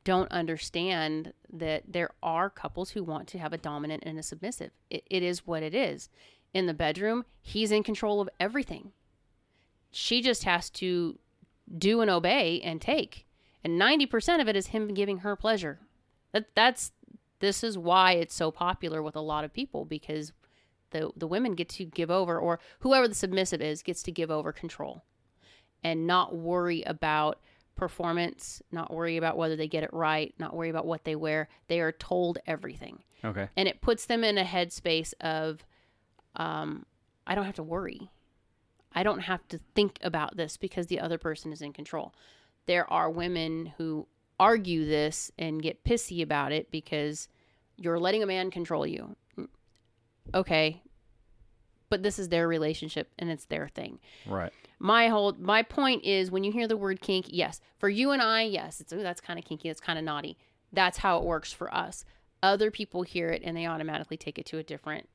don't 0.03 0.31
understand 0.31 1.33
that 1.51 1.83
there 1.87 2.11
are 2.21 2.49
couples 2.49 2.91
who 2.91 3.03
want 3.03 3.27
to 3.29 3.39
have 3.39 3.53
a 3.53 3.57
dominant 3.57 4.03
and 4.05 4.19
a 4.19 4.23
submissive. 4.23 4.71
It, 4.89 5.03
it 5.09 5.23
is 5.23 5.47
what 5.47 5.63
it 5.63 5.73
is. 5.73 6.09
In 6.53 6.65
the 6.65 6.73
bedroom, 6.73 7.25
he's 7.41 7.71
in 7.71 7.83
control 7.83 8.21
of 8.21 8.29
everything. 8.39 8.91
She 9.91 10.21
just 10.21 10.43
has 10.43 10.69
to 10.71 11.17
do 11.77 12.01
and 12.01 12.09
obey 12.09 12.61
and 12.61 12.79
take. 12.79 13.25
And 13.63 13.79
90% 13.79 14.39
of 14.39 14.47
it 14.47 14.55
is 14.55 14.67
him 14.67 14.93
giving 14.93 15.19
her 15.19 15.35
pleasure. 15.35 15.79
That 16.31 16.55
that's 16.55 16.91
this 17.39 17.63
is 17.63 17.77
why 17.77 18.13
it's 18.13 18.35
so 18.35 18.51
popular 18.51 19.01
with 19.01 19.15
a 19.15 19.21
lot 19.21 19.43
of 19.43 19.53
people 19.53 19.85
because 19.85 20.33
the 20.91 21.11
the 21.15 21.27
women 21.27 21.55
get 21.55 21.69
to 21.69 21.85
give 21.85 22.11
over 22.11 22.37
or 22.37 22.59
whoever 22.79 23.07
the 23.07 23.15
submissive 23.15 23.61
is 23.61 23.81
gets 23.81 24.03
to 24.03 24.11
give 24.11 24.31
over 24.31 24.51
control 24.51 25.03
and 25.83 26.05
not 26.05 26.35
worry 26.35 26.83
about 26.83 27.39
performance, 27.75 28.61
not 28.71 28.93
worry 28.93 29.15
about 29.15 29.37
whether 29.37 29.55
they 29.55 29.67
get 29.67 29.83
it 29.83 29.93
right, 29.93 30.33
not 30.37 30.53
worry 30.53 30.69
about 30.69 30.85
what 30.85 31.05
they 31.05 31.15
wear. 31.15 31.47
They 31.67 31.79
are 31.79 31.93
told 31.93 32.37
everything. 32.45 33.03
Okay. 33.23 33.47
And 33.55 33.69
it 33.69 33.81
puts 33.81 34.05
them 34.05 34.23
in 34.23 34.37
a 34.37 34.43
headspace 34.43 35.13
of 35.21 35.65
um 36.35 36.85
I 37.25 37.35
don't 37.35 37.45
have 37.45 37.55
to 37.55 37.63
worry. 37.63 38.09
I 38.91 39.03
don't 39.03 39.19
have 39.19 39.47
to 39.49 39.59
think 39.75 39.99
about 40.01 40.35
this 40.35 40.57
because 40.57 40.87
the 40.87 40.99
other 40.99 41.17
person 41.17 41.53
is 41.53 41.61
in 41.61 41.73
control. 41.73 42.13
There 42.65 42.91
are 42.91 43.09
women 43.09 43.73
who 43.77 44.07
argue 44.39 44.85
this 44.85 45.31
and 45.37 45.61
get 45.61 45.83
pissy 45.83 46.21
about 46.21 46.51
it 46.51 46.71
because 46.71 47.27
you're 47.77 47.99
letting 47.99 48.23
a 48.23 48.27
man 48.27 48.51
control 48.51 48.85
you. 48.85 49.15
Okay. 50.33 50.81
But 51.89 52.03
this 52.03 52.19
is 52.19 52.29
their 52.29 52.47
relationship 52.47 53.11
and 53.17 53.29
it's 53.29 53.45
their 53.45 53.67
thing. 53.67 53.99
Right. 54.27 54.53
My 54.77 55.07
whole 55.07 55.33
my 55.39 55.63
point 55.63 56.03
is 56.03 56.31
when 56.31 56.43
you 56.43 56.51
hear 56.51 56.67
the 56.67 56.77
word 56.77 57.01
kink, 57.01 57.25
yes. 57.29 57.59
For 57.77 57.89
you 57.89 58.11
and 58.11 58.21
I, 58.21 58.43
yes, 58.43 58.79
it's 58.79 58.93
ooh, 58.93 59.01
that's 59.01 59.21
kind 59.21 59.39
of 59.39 59.45
kinky, 59.45 59.69
that's 59.69 59.81
kind 59.81 59.99
of 59.99 60.05
naughty. 60.05 60.37
That's 60.71 60.99
how 60.99 61.17
it 61.17 61.25
works 61.25 61.51
for 61.51 61.73
us. 61.73 62.05
Other 62.41 62.71
people 62.71 63.01
hear 63.01 63.29
it 63.29 63.41
and 63.43 63.57
they 63.57 63.65
automatically 63.65 64.17
take 64.17 64.37
it 64.37 64.45
to 64.47 64.57
a 64.57 64.63
different 64.63 65.09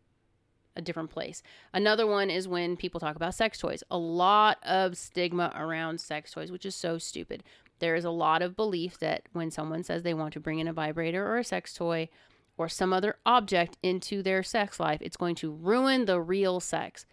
a 0.76 0.82
different 0.82 1.10
place. 1.10 1.42
Another 1.72 2.06
one 2.06 2.30
is 2.30 2.48
when 2.48 2.76
people 2.76 3.00
talk 3.00 3.16
about 3.16 3.34
sex 3.34 3.58
toys. 3.58 3.82
A 3.90 3.98
lot 3.98 4.58
of 4.64 4.96
stigma 4.96 5.52
around 5.54 6.00
sex 6.00 6.32
toys, 6.32 6.50
which 6.50 6.66
is 6.66 6.74
so 6.74 6.98
stupid. 6.98 7.44
There 7.84 7.96
is 7.96 8.06
a 8.06 8.10
lot 8.10 8.40
of 8.40 8.56
belief 8.56 8.98
that 9.00 9.24
when 9.34 9.50
someone 9.50 9.82
says 9.82 10.02
they 10.02 10.14
want 10.14 10.32
to 10.32 10.40
bring 10.40 10.58
in 10.58 10.66
a 10.66 10.72
vibrator 10.72 11.22
or 11.26 11.36
a 11.36 11.44
sex 11.44 11.74
toy 11.74 12.08
or 12.56 12.66
some 12.66 12.94
other 12.94 13.16
object 13.26 13.76
into 13.82 14.22
their 14.22 14.42
sex 14.42 14.80
life, 14.80 15.02
it's 15.02 15.18
going 15.18 15.34
to 15.34 15.50
ruin 15.50 16.06
the 16.06 16.18
real 16.18 16.60
sex. 16.60 17.04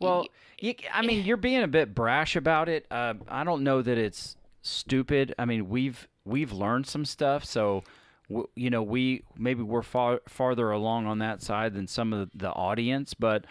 Well, 0.00 0.26
you, 0.58 0.74
I 0.92 1.06
mean, 1.06 1.24
you're 1.24 1.36
being 1.36 1.62
a 1.62 1.68
bit 1.68 1.94
brash 1.94 2.34
about 2.34 2.68
it. 2.68 2.84
Uh, 2.90 3.14
I 3.28 3.44
don't 3.44 3.62
know 3.62 3.80
that 3.80 3.96
it's 3.96 4.36
stupid. 4.62 5.36
I 5.38 5.44
mean, 5.44 5.68
we've 5.68 6.08
we've 6.24 6.50
learned 6.50 6.88
some 6.88 7.04
stuff, 7.04 7.44
so 7.44 7.84
w- 8.28 8.48
you 8.56 8.70
know, 8.70 8.82
we 8.82 9.22
maybe 9.36 9.62
we're 9.62 9.82
far 9.82 10.20
farther 10.26 10.72
along 10.72 11.06
on 11.06 11.20
that 11.20 11.42
side 11.42 11.74
than 11.74 11.86
some 11.86 12.12
of 12.12 12.28
the 12.34 12.50
audience, 12.50 13.14
but 13.14 13.44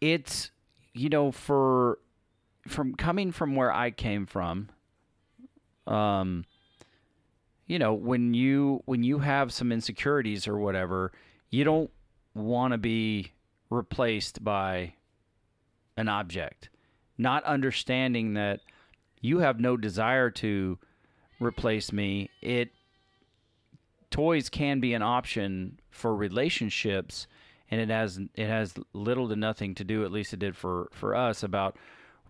it's 0.00 0.52
you 0.94 1.08
know, 1.08 1.32
for 1.32 1.98
from 2.68 2.94
coming 2.94 3.32
from 3.32 3.56
where 3.56 3.72
I 3.72 3.90
came 3.90 4.26
from, 4.26 4.68
um, 5.88 6.44
you 7.66 7.78
know, 7.78 7.94
when 7.94 8.34
you 8.34 8.82
when 8.86 9.02
you 9.02 9.18
have 9.18 9.52
some 9.52 9.72
insecurities 9.72 10.46
or 10.46 10.58
whatever, 10.58 11.12
you 11.50 11.64
don't 11.64 11.90
want 12.34 12.72
to 12.72 12.78
be 12.78 13.32
replaced 13.70 14.42
by 14.42 14.94
an 15.96 16.08
object, 16.08 16.68
not 17.16 17.44
understanding 17.44 18.34
that 18.34 18.60
you 19.20 19.40
have 19.40 19.60
no 19.60 19.76
desire 19.76 20.30
to 20.30 20.78
replace 21.40 21.92
me. 21.92 22.30
It 22.40 22.70
toys 24.10 24.48
can 24.48 24.80
be 24.80 24.94
an 24.94 25.02
option 25.02 25.78
for 25.90 26.14
relationships 26.14 27.26
and 27.70 27.80
it 27.80 27.90
has 27.90 28.18
it 28.34 28.46
has 28.46 28.74
little 28.92 29.28
to 29.28 29.36
nothing 29.36 29.74
to 29.74 29.84
do 29.84 30.04
at 30.04 30.10
least 30.10 30.32
it 30.32 30.38
did 30.38 30.56
for 30.56 30.88
for 30.92 31.14
us 31.14 31.42
about 31.42 31.76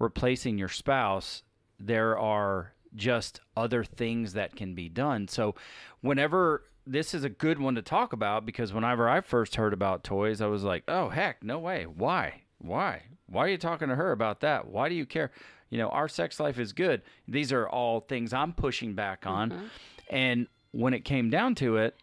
replacing 0.00 0.58
your 0.58 0.68
spouse 0.68 1.42
there 1.78 2.18
are 2.18 2.72
just 2.98 3.40
other 3.56 3.82
things 3.84 4.34
that 4.34 4.54
can 4.54 4.74
be 4.74 4.88
done. 4.88 5.28
So 5.28 5.54
whenever 6.02 6.64
this 6.86 7.14
is 7.14 7.24
a 7.24 7.28
good 7.28 7.58
one 7.58 7.74
to 7.74 7.82
talk 7.82 8.12
about 8.12 8.46
because 8.46 8.72
whenever 8.72 9.08
I 9.08 9.20
first 9.20 9.56
heard 9.56 9.72
about 9.72 10.04
toys 10.04 10.40
I 10.40 10.46
was 10.46 10.64
like 10.64 10.84
oh 10.88 11.08
heck 11.08 11.42
no 11.42 11.58
way. 11.58 11.84
Why? 11.84 12.42
Why? 12.58 13.04
Why 13.26 13.44
are 13.44 13.48
you 13.48 13.58
talking 13.58 13.88
to 13.88 13.94
her 13.94 14.12
about 14.12 14.40
that? 14.40 14.68
Why 14.68 14.88
do 14.88 14.94
you 14.94 15.06
care? 15.06 15.30
You 15.70 15.78
know 15.78 15.88
our 15.88 16.08
sex 16.08 16.40
life 16.40 16.58
is 16.58 16.72
good. 16.72 17.02
These 17.26 17.52
are 17.52 17.68
all 17.68 18.00
things 18.00 18.32
I'm 18.32 18.52
pushing 18.52 18.94
back 18.94 19.26
on. 19.26 19.50
Mm-hmm. 19.50 19.66
And 20.10 20.46
when 20.72 20.92
it 20.92 21.04
came 21.04 21.30
down 21.30 21.54
to 21.56 21.76
it 21.76 21.96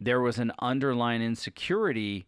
there 0.00 0.20
was 0.20 0.38
an 0.38 0.52
underlying 0.58 1.22
insecurity 1.22 2.26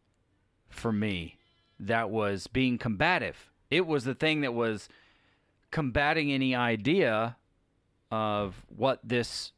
for 0.69 0.93
me 0.93 1.37
that 1.79 2.11
was 2.11 2.47
being 2.47 2.79
combative. 2.79 3.51
It 3.71 3.87
was 3.87 4.05
the 4.05 4.15
thing 4.15 4.41
that 4.41 4.55
was 4.55 4.89
combating 5.71 6.33
any 6.33 6.55
idea 6.55 7.37
of 8.11 8.65
what 8.69 9.01
this 9.05 9.53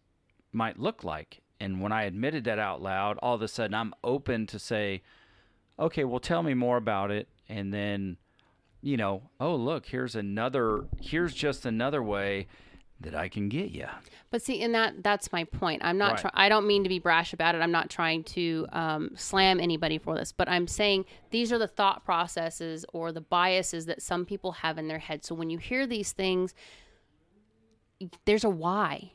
might 0.53 0.79
look 0.79 1.05
like. 1.05 1.41
And 1.61 1.81
when 1.81 1.93
I 1.93 2.05
admitted 2.05 2.45
that 2.45 2.59
out 2.59 2.81
loud, 2.83 3.19
all 3.19 3.35
of 3.35 3.43
a 3.43 3.49
sudden 3.49 3.75
I'm 3.75 3.95
open 4.03 4.47
to 4.49 4.59
say, 4.59 5.03
okay, 5.79 6.05
well, 6.05 6.21
tell 6.21 6.43
me 6.43 6.55
more 6.55 6.77
about 6.77 7.11
it. 7.11 7.29
And 7.49 7.73
then, 7.73 8.17
you 8.81 8.97
know, 8.97 9.23
oh, 9.39 9.55
look, 9.55 9.87
here's 9.87 10.15
another, 10.15 10.85
here's 11.01 11.35
just 11.35 11.67
another 11.67 12.03
way 12.03 12.47
that 13.01 13.15
I 13.15 13.29
can 13.29 13.49
get 13.49 13.71
you. 13.71 13.87
But 14.31 14.43
see, 14.43 14.63
and 14.63 14.75
that 14.75 15.03
that's 15.03 15.33
my 15.33 15.45
point. 15.45 15.83
I'm 15.85 15.97
not. 15.97 16.13
Right. 16.13 16.21
Try- 16.21 16.31
I 16.35 16.49
don't 16.49 16.67
mean 16.67 16.83
to 16.83 16.89
be 16.89 16.99
brash 16.99 17.33
about 17.33 17.55
it. 17.55 17.63
I'm 17.63 17.73
not 17.73 17.89
trying 17.89 18.25
to 18.25 18.67
um, 18.73 19.11
slam 19.17 19.59
anybody 19.59 19.99
for 19.99 20.15
this. 20.15 20.33
But 20.33 20.49
I'm 20.49 20.67
saying 20.67 21.07
these 21.31 21.51
are 21.51 21.59
the 21.59 21.67
thought 21.67 22.05
processes 22.05 22.85
or 22.93 23.11
the 23.11 23.23
biases 23.23 23.87
that 23.87 24.03
some 24.03 24.25
people 24.27 24.53
have 24.53 24.79
in 24.79 24.87
their 24.87 24.99
head. 24.99 25.25
So 25.25 25.35
when 25.35 25.51
you 25.51 25.59
hear 25.59 25.87
these 25.87 26.13
things, 26.13 26.55
there's 28.25 28.45
a 28.45 28.51
why. 28.51 29.13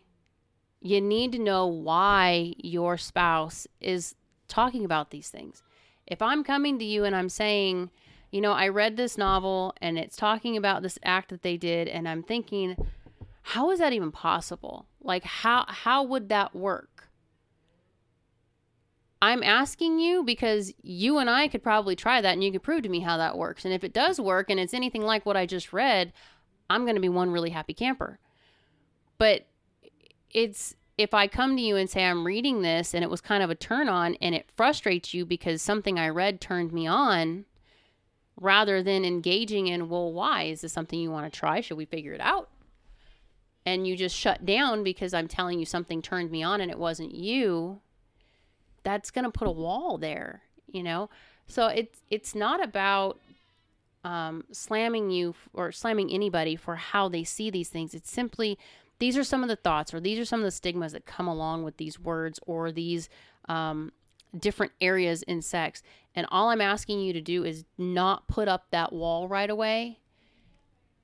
You 0.81 1.01
need 1.01 1.31
to 1.31 1.39
know 1.39 1.65
why 1.65 2.53
your 2.57 2.97
spouse 2.97 3.67
is 3.79 4.15
talking 4.47 4.85
about 4.85 5.11
these 5.11 5.29
things. 5.29 5.63
If 6.05 6.21
I'm 6.21 6.43
coming 6.43 6.77
to 6.79 6.85
you 6.85 7.03
and 7.03 7.15
I'm 7.15 7.29
saying, 7.29 7.89
you 8.31 8.41
know, 8.41 8.51
I 8.51 8.67
read 8.67 8.95
this 8.97 9.17
novel 9.17 9.73
and 9.81 9.97
it's 9.97 10.15
talking 10.15 10.55
about 10.57 10.83
this 10.83 10.99
act 11.03 11.29
that 11.29 11.41
they 11.41 11.57
did, 11.57 11.87
and 11.87 12.07
I'm 12.07 12.21
thinking, 12.21 12.75
how 13.41 13.71
is 13.71 13.79
that 13.79 13.93
even 13.93 14.11
possible? 14.11 14.87
Like 15.01 15.23
how 15.23 15.65
how 15.67 16.03
would 16.03 16.29
that 16.29 16.55
work? 16.55 17.09
I'm 19.21 19.41
asking 19.41 19.99
you 19.99 20.23
because 20.23 20.73
you 20.83 21.17
and 21.17 21.29
I 21.29 21.47
could 21.47 21.63
probably 21.63 21.95
try 21.95 22.21
that 22.21 22.33
and 22.33 22.43
you 22.43 22.51
could 22.51 22.63
prove 22.63 22.83
to 22.83 22.89
me 22.89 22.99
how 22.99 23.17
that 23.17 23.37
works. 23.37 23.65
And 23.65 23.73
if 23.73 23.83
it 23.83 23.93
does 23.93 24.19
work 24.19 24.49
and 24.49 24.59
it's 24.59 24.73
anything 24.73 25.01
like 25.01 25.25
what 25.25 25.37
I 25.37 25.45
just 25.45 25.73
read, 25.73 26.13
I'm 26.69 26.83
going 26.83 26.95
to 26.95 27.01
be 27.01 27.09
one 27.09 27.31
really 27.31 27.49
happy 27.51 27.73
camper. 27.73 28.19
But 29.17 29.45
it's 30.31 30.75
if 30.97 31.13
I 31.13 31.27
come 31.27 31.55
to 31.57 31.61
you 31.61 31.75
and 31.75 31.89
say 31.89 32.05
I'm 32.05 32.25
reading 32.25 32.61
this 32.61 32.93
and 32.93 33.03
it 33.03 33.09
was 33.09 33.21
kind 33.21 33.43
of 33.43 33.49
a 33.49 33.55
turn 33.55 33.89
on 33.89 34.15
and 34.21 34.33
it 34.33 34.49
frustrates 34.55 35.13
you 35.13 35.25
because 35.25 35.61
something 35.61 35.99
I 35.99 36.09
read 36.09 36.39
turned 36.39 36.71
me 36.71 36.87
on 36.87 37.45
rather 38.39 38.81
than 38.81 39.03
engaging 39.03 39.67
in, 39.67 39.89
well, 39.89 40.11
why? 40.11 40.43
Is 40.43 40.61
this 40.61 40.73
something 40.73 40.99
you 40.99 41.11
want 41.11 41.31
to 41.31 41.37
try? 41.37 41.61
Should 41.61 41.77
we 41.77 41.85
figure 41.85 42.13
it 42.13 42.21
out? 42.21 42.49
and 43.65 43.87
you 43.87 43.95
just 43.95 44.15
shut 44.15 44.45
down 44.45 44.83
because 44.83 45.13
I'm 45.13 45.27
telling 45.27 45.59
you 45.59 45.65
something 45.65 46.01
turned 46.01 46.29
me 46.29 46.43
on 46.43 46.61
and 46.61 46.69
it 46.69 46.77
wasn't 46.77 47.15
you, 47.15 47.81
that's 48.83 49.09
going 49.09 49.25
to 49.25 49.31
put 49.31 49.47
a 49.47 49.51
wall 49.51 49.97
there, 49.97 50.43
you 50.71 50.83
know? 50.83 51.09
So 51.47 51.67
it's 51.67 52.01
it's 52.09 52.35
not 52.35 52.63
about 52.63 53.19
um, 54.03 54.43
slamming 54.51 55.09
you 55.09 55.33
or 55.53 55.71
slamming 55.71 56.11
anybody 56.11 56.55
for 56.55 56.75
how 56.75 57.09
they 57.09 57.23
see 57.23 57.49
these 57.49 57.69
things. 57.69 57.93
It's 57.93 58.11
simply 58.11 58.57
these 58.99 59.17
are 59.17 59.23
some 59.23 59.43
of 59.43 59.49
the 59.49 59.55
thoughts 59.55 59.93
or 59.93 59.99
these 59.99 60.19
are 60.19 60.25
some 60.25 60.39
of 60.39 60.45
the 60.45 60.51
stigmas 60.51 60.93
that 60.93 61.05
come 61.05 61.27
along 61.27 61.63
with 61.63 61.77
these 61.77 61.99
words 61.99 62.39
or 62.45 62.71
these 62.71 63.09
um, 63.49 63.91
different 64.37 64.71
areas 64.81 65.21
in 65.23 65.41
sex. 65.41 65.81
And 66.15 66.25
all 66.31 66.49
I'm 66.49 66.61
asking 66.61 67.01
you 67.01 67.13
to 67.13 67.21
do 67.21 67.43
is 67.43 67.65
not 67.77 68.27
put 68.27 68.47
up 68.47 68.67
that 68.71 68.93
wall 68.93 69.27
right 69.27 69.49
away. 69.49 69.99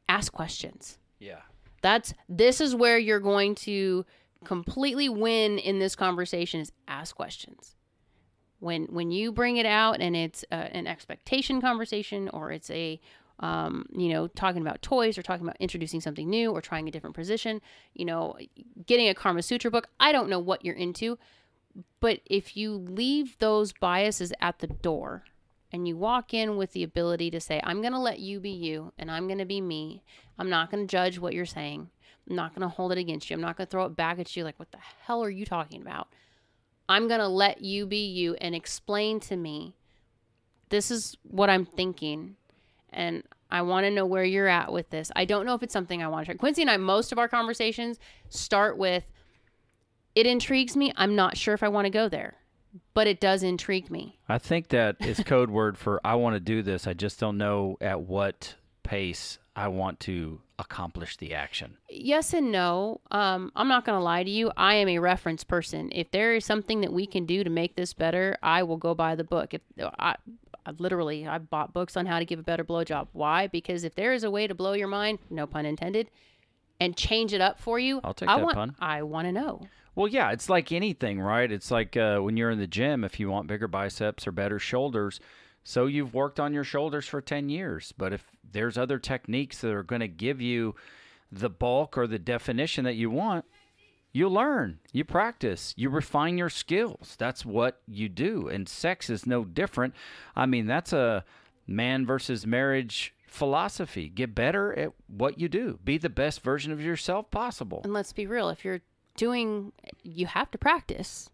Ask 0.10 0.32
questions 0.34 0.98
Yeah. 1.20 1.42
that's 1.82 2.14
this 2.28 2.60
is 2.60 2.76
where 2.76 2.98
you're 2.98 3.20
going 3.22 3.56
to 3.56 4.06
completely 4.44 5.08
win 5.08 5.58
in 5.58 5.80
this 5.80 5.96
conversation 5.96 6.60
is 6.60 6.72
ask 6.88 7.16
questions. 7.16 7.76
When 8.60 8.86
when 8.86 9.12
you 9.12 9.32
bring 9.32 9.58
it 9.58 9.66
out 9.66 10.02
and 10.02 10.16
it's 10.16 10.44
uh, 10.52 10.56
an 10.56 10.86
expectation 10.86 11.62
conversation 11.62 12.30
or 12.30 12.52
it's 12.52 12.70
a 12.70 13.00
um, 13.42 13.86
you 13.92 14.10
know 14.10 14.28
talking 14.28 14.62
about 14.62 14.82
toys 14.82 15.18
or 15.18 15.22
talking 15.22 15.46
about 15.46 15.58
introducing 15.60 16.00
something 16.02 16.30
new 16.30 16.52
or 16.52 16.62
trying 16.62 16.88
a 16.88 16.92
different 16.92 17.16
position, 17.16 17.62
you 17.94 18.06
know, 18.06 18.38
getting 18.86 19.10
a 19.10 19.14
Karma 19.14 19.42
Sutra 19.42 19.70
book. 19.70 19.88
I 20.00 20.12
don't 20.12 20.30
know 20.30 20.40
what 20.40 20.64
you're 20.64 20.76
into, 20.76 21.18
but 22.00 22.22
if 22.26 22.56
you 22.56 22.74
leave 22.74 23.38
those 23.40 23.74
biases 23.74 24.32
at 24.40 24.60
the 24.60 24.68
door 24.68 25.24
and 25.72 25.88
you 25.88 25.96
walk 25.96 26.34
in 26.34 26.58
with 26.58 26.74
the 26.74 26.84
ability 26.84 27.32
to 27.32 27.40
say, 27.40 27.62
I'm 27.64 27.82
going 27.82 27.94
to 27.94 28.00
let 28.00 28.20
you 28.20 28.40
be 28.40 28.50
you 28.50 28.94
and 28.98 29.10
I'm 29.10 29.28
going 29.28 29.40
to 29.40 29.46
be 29.46 29.62
me, 29.62 30.04
I'm 30.38 30.50
not 30.50 30.70
going 30.70 30.86
to 30.86 30.92
judge 30.92 31.20
what 31.20 31.34
you're 31.34 31.46
saying. 31.46 31.90
I'm 32.30 32.36
not 32.36 32.54
going 32.54 32.62
to 32.62 32.76
hold 32.76 32.92
it 32.92 32.98
against 32.98 33.30
you. 33.30 33.36
I'm 33.36 33.42
not 33.42 33.58
going 33.58 33.68
to 33.68 33.72
throw 33.72 33.86
it 33.86 33.96
back 33.96 34.20
at 34.20 34.36
you 34.36 34.44
like, 34.44 34.60
what 34.60 34.72
the 34.72 34.78
hell 35.06 35.24
are 35.24 35.30
you 35.30 35.46
talking 35.46 35.82
about? 35.82 36.08
I'm 36.90 37.08
going 37.08 37.20
to 37.20 37.28
let 37.28 37.62
you 37.62 37.86
be 37.86 38.06
you 38.06 38.36
and 38.36 38.54
explain 38.54 39.20
to 39.22 39.36
me 39.36 39.76
this 40.70 40.92
is 40.92 41.18
what 41.24 41.50
I'm 41.50 41.66
thinking. 41.66 42.36
And 42.92 43.24
I 43.50 43.62
want 43.62 43.86
to 43.86 43.92
know 43.92 44.06
where 44.06 44.24
you're 44.24 44.48
at 44.48 44.72
with 44.72 44.90
this. 44.90 45.12
I 45.16 45.26
don't 45.26 45.46
know 45.46 45.54
if 45.54 45.64
it's 45.64 45.74
something 45.74 46.02
I 46.02 46.08
want 46.08 46.26
to 46.26 46.34
try. 46.34 46.38
Quincy 46.38 46.62
and 46.62 46.72
I, 46.72 46.78
most 46.78 47.12
of 47.12 47.20
our 47.20 47.28
conversations 47.28 48.00
start 48.30 48.78
with, 48.78 49.04
it 50.16 50.26
intrigues 50.26 50.76
me. 50.76 50.94
I'm 50.96 51.16
not 51.16 51.38
sure 51.38 51.54
if 51.54 51.64
I 51.64 51.68
want 51.68 51.86
to 51.86 51.92
go 51.92 52.10
there, 52.10 52.36
but 52.94 53.08
it 53.08 53.20
does 53.20 53.44
intrigue 53.44 53.90
me. 53.90 54.20
I 54.28 54.38
think 54.38 54.70
that 54.70 54.98
is 55.00 55.22
code 55.26 55.50
word 55.50 55.78
for 55.78 56.00
I 56.04 56.16
want 56.16 56.36
to 56.36 56.40
do 56.40 56.62
this. 56.62 56.88
I 56.88 56.94
just 56.94 57.20
don't 57.20 57.38
know 57.38 57.78
at 57.82 58.02
what 58.02 58.56
pace 58.84 59.38
I 59.56 59.68
want 59.68 60.00
to 60.02 60.42
accomplish 60.60 61.18
the 61.18 61.34
action. 61.34 61.78
Yes 61.90 62.34
and 62.34 62.52
no. 62.52 63.02
Um, 63.10 63.52
I'm 63.56 63.68
not 63.68 63.84
going 63.84 63.98
to 63.98 64.04
lie 64.04 64.24
to 64.24 64.30
you. 64.30 64.52
I 64.56 64.76
am 64.76 64.88
a 64.88 65.00
reference 65.00 65.44
person. 65.44 65.90
If 65.94 66.12
there 66.12 66.36
is 66.36 66.46
something 66.46 66.82
that 66.82 66.94
we 66.94 67.06
can 67.06 67.26
do 67.26 67.44
to 67.44 67.50
make 67.50 67.76
this 67.76 67.94
better, 67.94 68.38
I 68.42 68.64
will 68.64 68.78
go 68.78 68.94
buy 68.94 69.16
the 69.16 69.24
book. 69.24 69.54
If 69.54 69.62
I, 69.80 69.92
I 70.00 70.16
literally, 70.78 71.28
I've 71.28 71.50
bought 71.50 71.74
books 71.74 71.98
on 71.98 72.06
how 72.06 72.20
to 72.20 72.26
give 72.26 72.40
a 72.40 72.44
better 72.44 72.64
blowjob. 72.64 73.08
Why? 73.14 73.48
Because 73.48 73.84
if 73.84 73.96
there 73.96 74.14
is 74.14 74.24
a 74.24 74.32
way 74.32 74.48
to 74.48 74.56
blow 74.56 74.74
your 74.74 74.88
mind, 74.88 75.20
no 75.30 75.48
pun 75.48 75.66
intended, 75.66 76.10
and 76.80 76.96
change 76.96 77.34
it 77.34 77.42
up 77.42 77.60
for 77.60 77.80
you, 77.80 78.02
I'll 78.04 78.14
take 78.14 78.30
I 78.30 78.38
that 78.38 78.44
want, 78.44 78.56
pun. 78.56 78.76
I 78.80 79.04
want 79.04 79.28
to 79.28 79.32
know. 79.32 79.62
Well, 79.96 80.08
yeah, 80.08 80.32
it's 80.32 80.50
like 80.50 80.72
anything, 80.72 81.20
right? 81.20 81.52
It's 81.52 81.70
like 81.70 81.98
uh, 81.98 82.20
when 82.20 82.38
you're 82.38 82.52
in 82.52 82.60
the 82.60 82.68
gym, 82.68 83.04
if 83.04 83.20
you 83.20 83.30
want 83.30 83.48
bigger 83.48 83.68
biceps 83.68 84.26
or 84.26 84.32
better 84.32 84.58
shoulders, 84.58 85.20
so 85.64 85.86
you've 85.86 86.14
worked 86.14 86.40
on 86.40 86.54
your 86.54 86.64
shoulders 86.64 87.08
for 87.08 87.22
10 87.22 87.50
years. 87.50 87.94
But 87.98 88.14
if 88.14 88.26
there's 88.52 88.78
other 88.78 89.00
techniques 89.00 89.60
that 89.60 89.72
are 89.72 89.84
going 89.84 90.00
to 90.02 90.08
give 90.08 90.42
you 90.42 90.76
the 91.32 91.50
bulk 91.50 91.98
or 91.98 92.08
the 92.08 92.20
definition 92.20 92.84
that 92.86 92.96
you 92.96 93.10
want, 93.10 93.46
you 94.12 94.28
learn, 94.28 94.80
you 94.92 95.06
practice, 95.06 95.74
you 95.78 95.90
refine 95.90 96.38
your 96.38 96.50
skills. 96.50 97.16
That's 97.18 97.46
what 97.46 97.82
you 97.88 98.10
do. 98.10 98.48
And 98.48 98.68
sex 98.68 99.10
is 99.10 99.26
no 99.26 99.46
different. 99.46 99.94
I 100.36 100.46
mean, 100.46 100.68
that's 100.68 100.94
a 100.94 101.24
man 101.66 102.06
versus 102.06 102.46
marriage 102.46 103.14
philosophy. 103.28 104.10
Get 104.10 104.36
better 104.36 104.78
at 104.78 104.92
what 105.08 105.40
you 105.40 105.48
do, 105.48 105.80
be 105.84 105.98
the 105.98 106.10
best 106.10 106.42
version 106.42 106.72
of 106.72 106.82
yourself 106.82 107.32
possible. 107.32 107.82
And 107.84 107.94
let's 107.94 108.14
be 108.14 108.28
real, 108.28 108.50
if 108.50 108.66
you're 108.66 108.82
doing, 109.16 109.72
you 110.04 110.26
have 110.26 110.52
to 110.52 110.58
practice. 110.58 111.30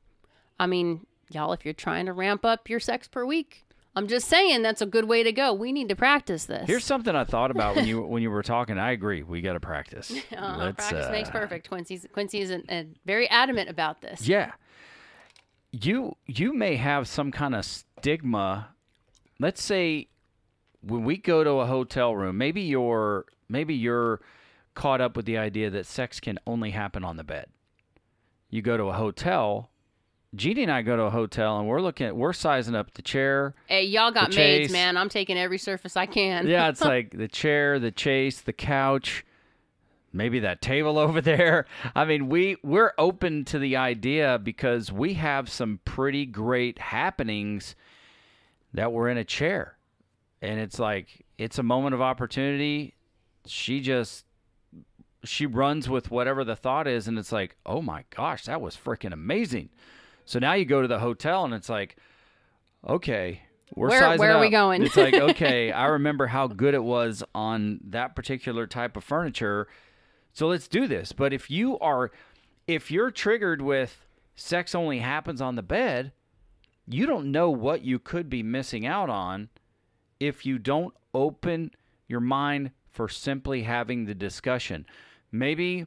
I 0.60 0.68
mean, 0.68 1.06
y'all, 1.30 1.54
if 1.54 1.66
you're 1.66 1.74
trying 1.74 2.06
to 2.06 2.13
ramp 2.13 2.46
up 2.46 2.70
your 2.70 2.80
sex 2.80 3.08
per 3.08 3.26
week, 3.26 3.66
I'm 3.98 4.08
just 4.08 4.28
saying 4.28 4.62
that's 4.62 4.84
a 4.84 4.86
good 4.86 5.06
way 5.06 5.24
to 5.24 5.32
go. 5.32 5.54
We 5.54 5.72
need 5.72 5.90
to 5.90 5.96
practice 5.96 6.46
this. 6.46 6.68
Here's 6.68 6.86
something 6.94 7.16
I 7.16 7.24
thought 7.24 7.50
about 7.50 7.76
when 7.76 7.88
you 7.88 8.02
when 8.04 8.22
you 8.22 8.30
were 8.30 8.44
talking. 8.44 8.78
I 8.78 8.92
agree. 8.92 9.24
We 9.24 9.42
got 9.42 9.54
to 9.54 9.60
practice. 9.60 10.14
Uh, 10.38 10.72
practice 10.72 11.08
uh, 11.08 11.12
makes 11.12 11.30
perfect. 11.30 11.68
Quincy's 11.68 12.06
Quincy 12.14 12.42
is 12.42 12.52
an, 12.52 12.64
uh, 12.70 12.84
very 13.06 13.28
adamant 13.30 13.70
about 13.70 14.02
this. 14.02 14.28
Yeah. 14.28 14.52
You 15.72 16.16
you 16.28 16.54
may 16.54 16.76
have 16.76 17.08
some 17.08 17.32
kind 17.32 17.56
of 17.56 17.66
stigma. 17.66 18.70
Let's 19.40 19.64
say 19.64 20.10
when 20.82 21.04
we 21.04 21.18
go 21.18 21.44
to 21.44 21.50
a 21.52 21.66
hotel 21.66 22.16
room, 22.16 22.38
maybe 22.38 22.62
you're 22.62 23.26
maybe 23.50 23.74
you're 23.74 24.22
caught 24.76 25.02
up 25.02 25.16
with 25.16 25.26
the 25.26 25.40
idea 25.40 25.72
that 25.72 25.88
sex 25.88 26.20
can 26.20 26.38
only 26.46 26.72
happen 26.72 27.04
on 27.04 27.18
the 27.18 27.24
bed. 27.24 27.48
You 28.50 28.62
go 28.62 28.78
to 28.78 28.84
a 28.84 28.94
hotel. 28.94 29.72
Jeannie 30.36 30.63
and 30.63 30.72
I 30.72 30.82
go 30.82 30.96
to 30.98 31.04
a 31.04 31.10
hotel 31.10 31.58
and 31.58 31.68
we're 31.68 31.82
looking 31.82 32.08
at 32.08 32.16
we're 32.16 32.34
sizing 32.34 32.76
up 32.76 32.94
the 32.94 33.02
chair. 33.02 33.56
Hey, 33.66 33.86
y'all 33.86 34.12
got 34.12 34.36
maids, 34.36 34.72
man. 34.72 34.98
I'm 34.98 35.10
taking 35.10 35.38
every 35.38 35.58
surface 35.58 35.96
I 35.96 36.06
can. 36.06 36.48
Yeah, 36.48 36.70
it's 36.70 36.82
like 36.84 37.18
the 37.18 37.28
chair, 37.28 37.80
the 37.80 37.92
chase, 37.92 38.42
the 38.42 38.54
couch, 38.54 39.26
maybe 40.12 40.40
that 40.40 40.62
table 40.62 40.98
over 41.00 41.22
there. 41.22 41.66
I 41.96 42.06
mean, 42.06 42.28
we 42.28 42.58
we're 42.62 42.94
open 42.98 43.46
to 43.46 43.60
the 43.60 43.78
idea 43.78 44.40
because 44.42 44.92
we 44.92 45.13
have 45.13 45.50
some 45.50 45.80
pretty 45.86 46.26
great 46.26 46.80
happenings 46.80 47.76
that 48.74 48.92
we're 48.92 49.10
in 49.10 49.18
a 49.18 49.24
chair. 49.24 49.78
And 50.42 50.60
it's 50.60 50.78
like 50.78 51.26
it's 51.38 51.58
a 51.58 51.63
moment 51.63 51.96
of 51.96 52.02
opportunity. 52.02 52.96
She 53.46 53.80
just 53.80 54.26
she 55.24 55.46
runs 55.46 55.90
with 55.90 56.12
whatever 56.12 56.44
the 56.44 56.56
thought 56.56 56.86
is 56.86 57.08
and 57.08 57.18
it's 57.18 57.32
like, 57.32 57.56
"Oh 57.66 57.82
my 57.82 58.04
gosh, 58.10 58.44
that 58.46 58.60
was 58.60 58.76
freaking 58.76 59.13
amazing." 59.13 59.70
So 60.28 60.40
now 60.40 60.54
you 60.54 60.66
go 60.66 60.82
to 60.82 60.88
the 60.88 61.00
hotel 61.00 61.46
and 61.46 61.54
it's 61.54 61.70
like, 61.70 61.96
"Okay, 62.88 63.42
we're 63.74 63.90
Where- 63.90 64.00
sizing 64.00 64.20
where 64.20 64.36
are 64.36 64.42
we 64.42 64.50
going? 64.50 64.84
It's 64.84 64.98
like, 64.98 65.13
"Okay, 65.30 65.72
I 65.72 65.86
remember 65.86 66.28
how 66.28 66.48
good 66.48 66.74
it 66.74 66.84
was 66.84 67.24
on 67.34 67.80
that 67.86 68.16
particular 68.16 68.68
type 68.68 68.98
of 68.98 69.04
furniture. 69.04 69.68
So 70.34 70.48
let's 70.48 70.68
do 70.68 70.86
this." 70.86 71.13
But 71.13 71.34
if 71.34 71.50
you 71.50 71.80
are 71.80 72.12
if 72.68 72.92
you're 72.92 73.10
triggered 73.10 73.62
with 73.62 74.06
sex 74.36 74.76
only 74.76 75.00
happens 75.00 75.40
on 75.42 75.56
the 75.56 75.63
bed, 75.63 76.12
you 76.86 77.06
don't 77.06 77.32
know 77.32 77.50
what 77.50 77.82
you 77.84 77.98
could 77.98 78.30
be 78.30 78.44
missing 78.44 78.86
out 78.86 79.10
on 79.10 79.48
if 80.20 80.46
you 80.46 80.60
don't 80.60 80.94
open 81.13 81.72
your 82.08 82.20
mind 82.20 82.72
for 82.92 83.08
simply 83.08 83.63
having 83.63 84.06
the 84.06 84.16
discussion. 84.16 84.86
Maybe 85.32 85.86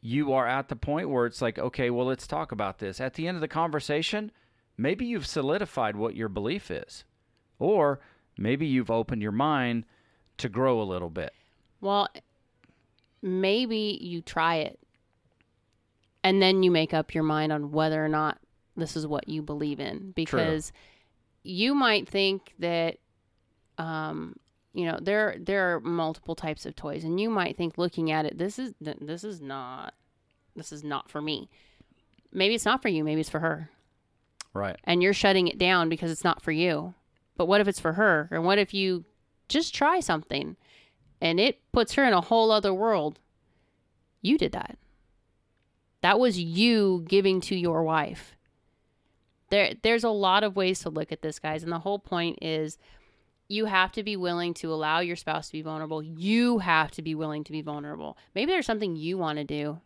you 0.00 0.32
are 0.32 0.46
at 0.46 0.68
the 0.68 0.76
point 0.76 1.10
where 1.10 1.26
it's 1.26 1.42
like, 1.42 1.58
okay, 1.58 1.90
well, 1.90 2.06
let's 2.06 2.26
talk 2.26 2.52
about 2.52 2.78
this. 2.78 3.00
At 3.00 3.14
the 3.14 3.28
end 3.28 3.36
of 3.36 3.40
the 3.40 3.48
conversation, 3.48 4.32
maybe 4.76 5.04
you've 5.04 5.26
solidified 5.26 5.96
what 5.96 6.16
your 6.16 6.28
belief 6.28 6.70
is, 6.70 7.04
or 7.58 8.00
maybe 8.38 8.66
you've 8.66 8.90
opened 8.90 9.22
your 9.22 9.32
mind 9.32 9.84
to 10.38 10.48
grow 10.48 10.80
a 10.80 10.84
little 10.84 11.10
bit. 11.10 11.32
Well, 11.80 12.08
maybe 13.22 13.98
you 14.00 14.22
try 14.22 14.56
it 14.56 14.78
and 16.22 16.40
then 16.40 16.62
you 16.62 16.70
make 16.70 16.94
up 16.94 17.14
your 17.14 17.24
mind 17.24 17.52
on 17.52 17.72
whether 17.72 18.02
or 18.02 18.08
not 18.08 18.38
this 18.76 18.96
is 18.96 19.06
what 19.06 19.28
you 19.28 19.42
believe 19.42 19.80
in 19.80 20.12
because 20.12 20.72
you 21.42 21.74
might 21.74 22.08
think 22.08 22.54
that 22.58 22.96
um 23.78 24.36
you 24.72 24.84
know 24.84 24.98
there 25.00 25.36
there 25.38 25.74
are 25.74 25.80
multiple 25.80 26.34
types 26.34 26.64
of 26.66 26.76
toys 26.76 27.02
and 27.04 27.20
you 27.20 27.28
might 27.28 27.56
think 27.56 27.76
looking 27.76 28.10
at 28.10 28.24
it 28.24 28.38
this 28.38 28.58
is 28.58 28.72
this 28.80 29.24
is 29.24 29.40
not 29.40 29.94
this 30.54 30.70
is 30.72 30.84
not 30.84 31.10
for 31.10 31.20
me 31.20 31.48
maybe 32.32 32.54
it's 32.54 32.64
not 32.64 32.80
for 32.82 32.88
you 32.88 33.02
maybe 33.02 33.20
it's 33.20 33.30
for 33.30 33.40
her 33.40 33.68
Right. 34.52 34.76
and 34.84 35.02
you're 35.02 35.12
shutting 35.12 35.46
it 35.48 35.58
down 35.58 35.88
because 35.88 36.10
it's 36.10 36.24
not 36.24 36.42
for 36.42 36.50
you. 36.50 36.94
But 37.36 37.46
what 37.46 37.60
if 37.60 37.68
it's 37.68 37.78
for 37.78 37.92
her? 37.92 38.28
and 38.32 38.44
what 38.44 38.58
if 38.58 38.74
you 38.74 39.04
just 39.48 39.72
try 39.74 40.00
something 40.00 40.56
and 41.20 41.38
it 41.38 41.60
puts 41.72 41.94
her 41.94 42.04
in 42.04 42.12
a 42.12 42.20
whole 42.20 42.50
other 42.50 42.74
world? 42.74 43.20
You 44.22 44.36
did 44.36 44.50
that. 44.52 44.76
That 46.00 46.18
was 46.18 46.38
you 46.38 47.04
giving 47.08 47.40
to 47.42 47.54
your 47.56 47.84
wife. 47.84 48.36
There 49.50 49.74
there's 49.82 50.04
a 50.04 50.10
lot 50.10 50.42
of 50.42 50.56
ways 50.56 50.80
to 50.80 50.90
look 50.90 51.12
at 51.12 51.22
this, 51.22 51.38
guys, 51.38 51.62
and 51.62 51.70
the 51.70 51.78
whole 51.78 52.00
point 52.00 52.38
is 52.42 52.76
you 53.50 53.64
have 53.64 53.90
to 53.92 54.02
be 54.04 54.16
willing 54.16 54.54
to 54.54 54.72
allow 54.72 55.00
your 55.00 55.16
spouse 55.16 55.48
to 55.48 55.52
be 55.52 55.60
vulnerable. 55.62 56.02
You 56.02 56.58
have 56.58 56.92
to 56.92 57.02
be 57.02 57.16
willing 57.16 57.42
to 57.44 57.52
be 57.52 57.62
vulnerable. 57.62 58.16
Maybe 58.34 58.52
there's 58.52 58.64
something 58.64 58.94
you 58.94 59.18
want 59.18 59.38
to 59.38 59.44
do. 59.44 59.80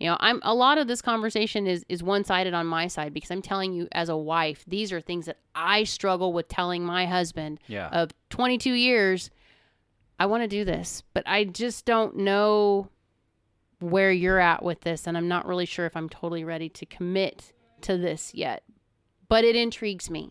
You 0.00 0.08
know, 0.08 0.16
I'm 0.18 0.40
a 0.42 0.54
lot 0.54 0.78
of 0.78 0.88
this 0.88 1.02
conversation 1.02 1.66
is 1.66 1.84
is 1.88 2.02
one-sided 2.02 2.54
on 2.54 2.66
my 2.66 2.86
side 2.86 3.12
because 3.12 3.30
I'm 3.30 3.42
telling 3.42 3.74
you 3.74 3.86
as 3.92 4.08
a 4.08 4.16
wife, 4.16 4.64
these 4.66 4.92
are 4.92 5.00
things 5.00 5.26
that 5.26 5.38
I 5.54 5.84
struggle 5.84 6.32
with 6.32 6.48
telling 6.48 6.84
my 6.84 7.04
husband 7.06 7.60
Yeah. 7.66 7.88
of 7.88 8.12
22 8.30 8.72
years. 8.72 9.30
I 10.18 10.24
want 10.26 10.42
to 10.42 10.48
do 10.48 10.64
this, 10.64 11.02
but 11.12 11.22
I 11.26 11.44
just 11.44 11.84
don't 11.84 12.16
know 12.16 12.88
where 13.80 14.10
you're 14.10 14.40
at 14.40 14.62
with 14.62 14.80
this 14.80 15.06
and 15.06 15.18
I'm 15.18 15.28
not 15.28 15.46
really 15.46 15.66
sure 15.66 15.84
if 15.84 15.94
I'm 15.96 16.08
totally 16.08 16.44
ready 16.44 16.70
to 16.70 16.86
commit 16.86 17.52
to 17.82 17.98
this 17.98 18.34
yet. 18.34 18.62
But 19.28 19.44
it 19.44 19.54
intrigues 19.56 20.08
me. 20.08 20.30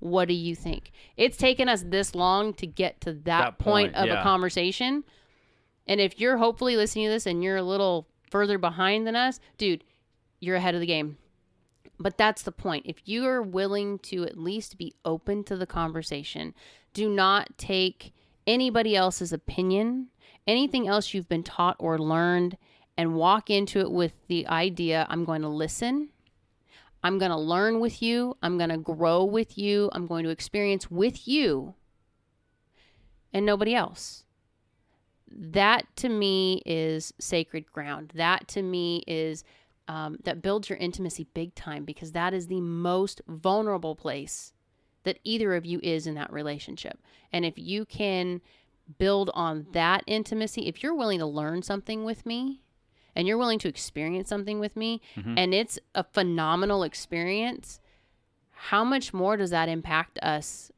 What 0.00 0.28
do 0.28 0.34
you 0.34 0.54
think? 0.54 0.92
It's 1.16 1.36
taken 1.36 1.68
us 1.68 1.84
this 1.86 2.14
long 2.14 2.52
to 2.54 2.66
get 2.66 3.00
to 3.02 3.12
that, 3.12 3.24
That 3.24 3.58
point, 3.58 3.92
point, 3.92 3.96
of 3.96 4.06
yeah. 4.06 4.20
a 4.20 4.22
conversation. 4.22 5.04
And 5.86 6.00
if 6.00 6.18
you're 6.20 6.38
hopefully 6.38 6.76
listening 6.76 7.06
to 7.06 7.12
this 7.12 7.26
and 7.26 7.42
you're 7.42 7.56
a 7.56 7.62
little 7.62 8.08
further 8.30 8.58
behind 8.58 9.06
than 9.06 9.16
us, 9.16 9.40
dude, 9.58 9.84
you're 10.40 10.56
ahead 10.56 10.74
of 10.74 10.80
the 10.80 10.86
game. 10.86 11.18
But 11.98 12.16
that's 12.16 12.42
the 12.42 12.52
point. 12.52 12.86
If 12.86 13.06
you 13.06 13.26
are 13.26 13.42
willing 13.42 13.98
to 14.00 14.24
at 14.24 14.38
least 14.38 14.78
be 14.78 14.94
open 15.04 15.44
to 15.44 15.56
the 15.56 15.66
conversation, 15.66 16.54
do 16.94 17.10
not 17.10 17.58
take 17.58 18.14
anybody 18.46 18.96
else's 18.96 19.32
opinion, 19.32 20.08
anything 20.46 20.88
else 20.88 21.12
you've 21.12 21.28
been 21.28 21.42
taught 21.42 21.76
or 21.78 21.98
learned, 21.98 22.56
and 22.96 23.14
walk 23.14 23.50
into 23.50 23.80
it 23.80 23.90
with 23.90 24.12
the 24.28 24.46
idea 24.46 25.06
I'm 25.10 25.24
going 25.24 25.42
to 25.42 25.48
listen. 25.48 26.08
I'm 27.02 27.18
going 27.18 27.30
to 27.30 27.38
learn 27.38 27.80
with 27.80 28.02
you. 28.02 28.36
I'm 28.42 28.58
going 28.58 28.70
to 28.70 28.78
grow 28.78 29.24
with 29.24 29.56
you. 29.56 29.90
I'm 29.92 30.06
going 30.06 30.24
to 30.24 30.30
experience 30.30 30.90
with 30.90 31.26
you 31.26 31.74
and 33.32 33.46
nobody 33.46 33.74
else. 33.74 34.24
That 35.30 35.86
to 35.96 36.08
me 36.08 36.62
is 36.66 37.14
sacred 37.18 37.70
ground. 37.72 38.12
That 38.14 38.48
to 38.48 38.62
me 38.62 39.04
is 39.06 39.44
um, 39.88 40.18
that 40.24 40.42
builds 40.42 40.68
your 40.68 40.78
intimacy 40.78 41.26
big 41.34 41.54
time 41.54 41.84
because 41.84 42.12
that 42.12 42.34
is 42.34 42.46
the 42.46 42.60
most 42.60 43.20
vulnerable 43.28 43.94
place 43.94 44.52
that 45.04 45.18
either 45.24 45.54
of 45.54 45.64
you 45.64 45.80
is 45.82 46.06
in 46.06 46.14
that 46.14 46.32
relationship. 46.32 47.00
And 47.32 47.44
if 47.44 47.54
you 47.56 47.84
can 47.84 48.40
build 48.98 49.30
on 49.34 49.66
that 49.72 50.02
intimacy, 50.06 50.66
if 50.66 50.82
you're 50.82 50.94
willing 50.94 51.20
to 51.20 51.26
learn 51.26 51.62
something 51.62 52.04
with 52.04 52.26
me 52.26 52.60
and 53.14 53.26
you're 53.26 53.38
willing 53.38 53.58
to 53.58 53.68
experience 53.68 54.28
something 54.28 54.60
with 54.60 54.76
me 54.76 55.00
mm-hmm. 55.16 55.36
and 55.36 55.54
it's 55.54 55.78
a 55.94 56.04
phenomenal 56.04 56.82
experience, 56.82 57.80
how 58.52 58.84
much 58.84 59.12
more 59.14 59.36
does 59.36 59.50
that 59.50 59.68
impact 59.68 60.18
us 60.20 60.70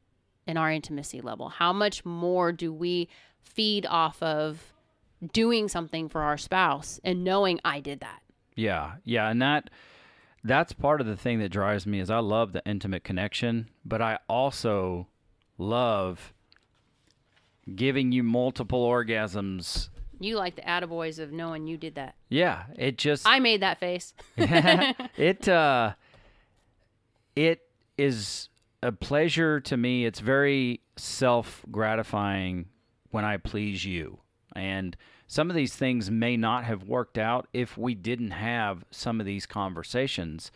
in 0.47 0.57
our 0.57 0.71
intimacy 0.71 1.21
level? 1.21 1.49
How 1.49 1.73
much 1.73 2.05
more 2.05 2.51
do 2.51 2.73
we 2.73 3.09
feed 3.41 3.85
off 3.85 4.21
of 4.21 4.73
doing 5.31 5.67
something 5.67 6.09
for 6.09 6.21
our 6.21 6.37
spouse 6.37 6.99
and 7.03 7.23
knowing 7.23 7.59
I 7.63 7.79
did 7.79 7.99
that? 8.01 8.21
Yeah, 8.55 8.93
yeah, 9.03 9.29
and 9.29 9.41
that 9.41 9.69
that's 10.43 10.73
part 10.73 11.01
of 11.01 11.07
the 11.07 11.15
thing 11.15 11.39
that 11.39 11.49
drives 11.49 11.87
me 11.87 11.99
is 11.99 12.09
I 12.09 12.19
love 12.19 12.51
the 12.51 12.61
intimate 12.65 13.03
connection, 13.03 13.69
but 13.85 14.01
I 14.01 14.19
also 14.27 15.07
love 15.57 16.33
giving 17.75 18.11
you 18.11 18.23
multiple 18.23 18.85
orgasms. 18.85 19.89
You 20.19 20.37
like 20.37 20.55
the 20.55 20.61
attaboys 20.61 21.19
of 21.19 21.31
knowing 21.31 21.67
you 21.67 21.77
did 21.77 21.95
that. 21.95 22.15
Yeah, 22.29 22.63
it 22.77 22.97
just 22.97 23.27
I 23.27 23.39
made 23.39 23.61
that 23.61 23.79
face. 23.79 24.13
it 24.37 25.47
uh 25.47 25.93
it 27.35 27.61
is 27.97 28.49
a 28.81 28.91
pleasure 28.91 29.59
to 29.61 29.77
me. 29.77 30.05
It's 30.05 30.19
very 30.19 30.81
self-gratifying 30.97 32.65
when 33.11 33.25
I 33.25 33.37
please 33.37 33.85
you. 33.85 34.19
And 34.55 34.95
some 35.27 35.49
of 35.49 35.55
these 35.55 35.75
things 35.75 36.11
may 36.11 36.37
not 36.37 36.63
have 36.65 36.83
worked 36.83 37.17
out 37.17 37.47
if 37.53 37.77
we 37.77 37.95
didn't 37.95 38.31
have 38.31 38.83
some 38.91 39.19
of 39.19 39.25
these 39.25 39.45
conversations. 39.45 40.51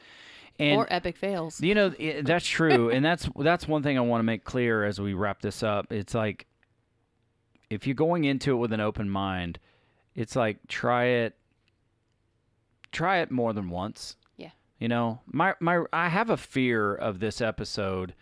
And 0.59 0.77
or 0.77 0.87
epic 0.89 1.17
fails. 1.17 1.61
you 1.61 1.75
know 1.75 1.93
i 1.99 2.21
that's 2.23 2.47
true, 2.47 2.89
and 2.89 3.05
that's 3.05 3.29
that's 3.37 3.67
one 3.67 3.83
thing 3.83 3.97
I 3.97 4.01
want 4.01 4.19
to 4.19 4.23
make 4.23 4.43
clear 4.43 4.83
as 4.83 4.99
we 4.99 5.13
wrap 5.13 5.41
this 5.41 5.61
up. 5.61 5.91
It's 5.91 6.15
like 6.15 6.47
if 7.69 7.85
you're 7.85 7.95
going 7.95 8.23
into 8.23 8.51
it 8.51 8.55
with 8.55 8.73
an 8.73 8.79
open 8.79 9.09
mind, 9.09 9.59
it's 10.15 10.35
like 10.35 10.57
try 10.67 11.05
it, 11.05 11.35
try 12.91 13.17
it 13.19 13.31
more 13.31 13.53
than 13.53 13.69
once. 13.69 14.15
Yeah. 14.37 14.51
You 14.79 14.87
know, 14.87 15.21
my 15.25 15.53
my 15.59 15.83
I 15.93 16.09
have 16.09 16.29
a 16.29 16.37
fear 16.37 16.93
of 16.95 17.19
this 17.19 17.41
episode, 17.41 18.13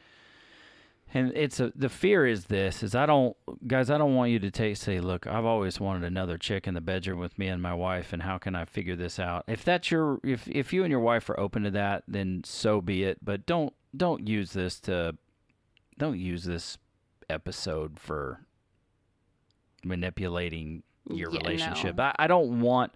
and 1.15 1.31
it's 1.33 1.59
a 1.59 1.71
the 1.75 1.89
fear 1.89 2.27
is 2.27 2.45
this 2.45 2.83
is 2.83 2.93
I 2.93 3.05
don't 3.05 3.35
guys 3.65 3.89
I 3.89 3.97
don't 3.97 4.15
want 4.15 4.31
you 4.31 4.39
to 4.39 4.51
take 4.51 4.75
say 4.77 4.99
look 4.99 5.25
I've 5.25 5.45
always 5.45 5.79
wanted 5.79 6.03
another 6.03 6.37
chick 6.37 6.67
in 6.67 6.73
the 6.73 6.81
bedroom 6.81 7.19
with 7.19 7.39
me 7.39 7.47
and 7.47 7.61
my 7.61 7.73
wife 7.73 8.11
and 8.11 8.21
how 8.21 8.37
can 8.37 8.53
I 8.53 8.65
figure 8.65 8.95
this 8.97 9.17
out 9.17 9.45
if 9.47 9.63
that's 9.63 9.89
your 9.89 10.19
if 10.23 10.47
if 10.47 10.73
you 10.73 10.83
and 10.83 10.91
your 10.91 10.99
wife 10.99 11.29
are 11.29 11.39
open 11.39 11.63
to 11.63 11.71
that 11.71 12.03
then 12.07 12.41
so 12.43 12.81
be 12.81 13.03
it 13.03 13.23
but 13.23 13.45
don't 13.45 13.73
don't 13.95 14.27
use 14.27 14.51
this 14.51 14.79
to 14.81 15.15
don't 15.97 16.19
use 16.19 16.43
this 16.43 16.77
episode 17.29 17.97
for 17.97 18.41
manipulating 19.85 20.83
your 21.09 21.31
Yeah, 21.31 21.37
no. 21.39 21.45
relationship 21.49 21.99
I, 21.99 22.13
I 22.17 22.27
don't 22.27 22.59
want 22.61 22.91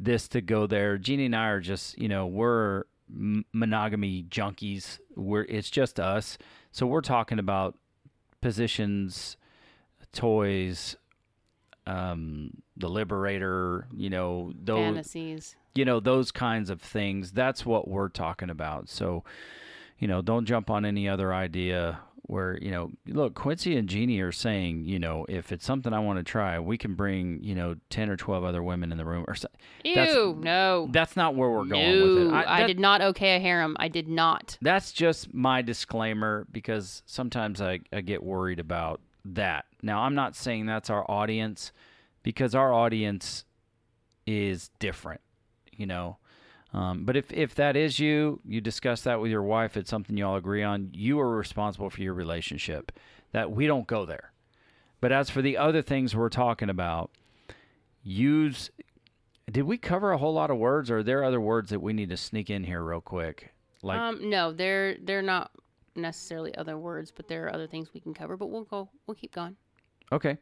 this 0.00 0.28
to 0.28 0.40
go 0.40 0.66
there 0.66 0.96
Jeannie 0.98 1.26
and 1.26 1.36
I 1.36 1.48
are 1.48 1.60
just 1.60 1.98
you 1.98 2.08
know 2.08 2.26
we're 2.26 2.84
m- 3.12 3.44
monogamy 3.52 4.24
junkies 4.24 4.98
we're 5.16 5.42
it's 5.42 5.68
just 5.70 5.98
us 6.00 6.38
so 6.72 6.86
we're 6.86 7.00
talking 7.02 7.38
about 7.38 7.76
positions, 8.40 9.36
toys, 10.12 10.96
um, 11.86 12.50
the 12.76 12.88
Liberator, 12.88 13.86
you 13.96 14.10
know, 14.10 14.52
those 14.62 14.76
Fantasies. 14.94 15.56
you 15.74 15.84
know, 15.84 16.00
those 16.00 16.30
kinds 16.30 16.68
of 16.70 16.80
things. 16.82 17.32
That's 17.32 17.64
what 17.64 17.88
we're 17.88 18.08
talking 18.08 18.50
about. 18.50 18.88
So, 18.88 19.24
you 19.98 20.08
know, 20.08 20.20
don't 20.22 20.46
jump 20.46 20.68
on 20.70 20.84
any 20.84 21.08
other 21.08 21.32
idea 21.32 22.00
where, 22.26 22.58
you 22.60 22.70
know, 22.70 22.90
look, 23.06 23.34
Quincy 23.34 23.76
and 23.76 23.88
Jeannie 23.88 24.20
are 24.20 24.32
saying, 24.32 24.84
you 24.86 24.98
know, 24.98 25.26
if 25.28 25.52
it's 25.52 25.64
something 25.64 25.92
I 25.92 25.98
want 25.98 26.18
to 26.18 26.22
try, 26.22 26.58
we 26.58 26.78
can 26.78 26.94
bring, 26.94 27.42
you 27.42 27.54
know, 27.54 27.76
10 27.90 28.08
or 28.08 28.16
12 28.16 28.44
other 28.44 28.62
women 28.62 28.92
in 28.92 28.98
the 28.98 29.04
room 29.04 29.24
or 29.28 29.34
so. 29.34 29.48
Ew, 29.84 29.94
That's- 29.94 30.16
no. 30.38 30.88
That's 30.90 31.16
not 31.16 31.34
where 31.34 31.50
we're 31.50 31.64
going 31.64 31.98
no, 31.98 32.04
with 32.04 32.26
it. 32.28 32.32
I, 32.32 32.60
that- 32.60 32.66
did 32.66 32.80
not 32.80 33.02
okay 33.02 33.36
a 33.36 33.40
harem. 33.40 33.76
I 33.78 33.88
did 33.88 34.08
not. 34.08 34.56
that's 34.62 34.92
just 34.92 35.34
my 35.34 35.60
disclaimer 35.62 36.46
because 36.50 37.02
sometimes 37.06 37.60
I, 37.60 37.80
I 37.92 38.00
get 38.00 38.22
worried 38.22 38.58
about 38.60 39.00
that. 39.26 39.66
Now, 39.82 40.00
I'm 40.00 40.14
not 40.14 40.34
saying 40.34 40.66
that's 40.66 40.90
our 40.90 41.08
audience 41.10 41.72
because 42.22 42.54
our 42.54 42.72
audience 42.72 43.44
is 44.26 44.70
different, 44.78 45.20
you 45.72 45.86
know. 45.86 46.16
Um, 46.74 47.04
but 47.04 47.16
if, 47.16 47.32
if 47.32 47.54
that 47.54 47.76
is 47.76 47.98
you, 48.00 48.40
you 48.44 48.60
discuss 48.60 49.02
that 49.02 49.20
with 49.20 49.30
your 49.30 49.44
wife, 49.44 49.76
it's 49.76 49.88
something 49.88 50.16
you 50.16 50.26
all 50.26 50.36
agree 50.36 50.62
on, 50.62 50.90
you 50.92 51.20
are 51.20 51.36
responsible 51.36 51.88
for 51.88 52.02
your 52.02 52.14
relationship. 52.14 52.90
That 53.32 53.52
we 53.52 53.66
don't 53.66 53.86
go 53.86 54.04
there. 54.04 54.32
But 55.00 55.12
as 55.12 55.30
for 55.30 55.40
the 55.40 55.56
other 55.56 55.82
things 55.82 56.14
we're 56.14 56.28
talking 56.28 56.68
about, 56.68 57.10
use. 58.02 58.70
Did 59.50 59.64
we 59.64 59.76
cover 59.76 60.12
a 60.12 60.18
whole 60.18 60.32
lot 60.32 60.50
of 60.50 60.56
words, 60.56 60.90
or 60.90 60.98
are 60.98 61.02
there 61.02 61.22
other 61.24 61.40
words 61.40 61.70
that 61.70 61.80
we 61.80 61.92
need 61.92 62.08
to 62.10 62.16
sneak 62.16 62.48
in 62.48 62.64
here 62.64 62.82
real 62.82 63.00
quick? 63.00 63.52
Like 63.82 64.00
um, 64.00 64.30
no, 64.30 64.52
they're 64.52 64.96
they're 65.02 65.22
not 65.22 65.50
necessarily 65.94 66.54
other 66.56 66.78
words, 66.78 67.12
but 67.14 67.28
there 67.28 67.46
are 67.46 67.52
other 67.52 67.66
things 67.66 67.92
we 67.92 68.00
can 68.00 68.14
cover. 68.14 68.36
But 68.36 68.46
we'll 68.46 68.64
go. 68.64 68.88
We'll 69.06 69.14
keep 69.14 69.34
going. 69.34 69.56
Okay. 70.10 70.38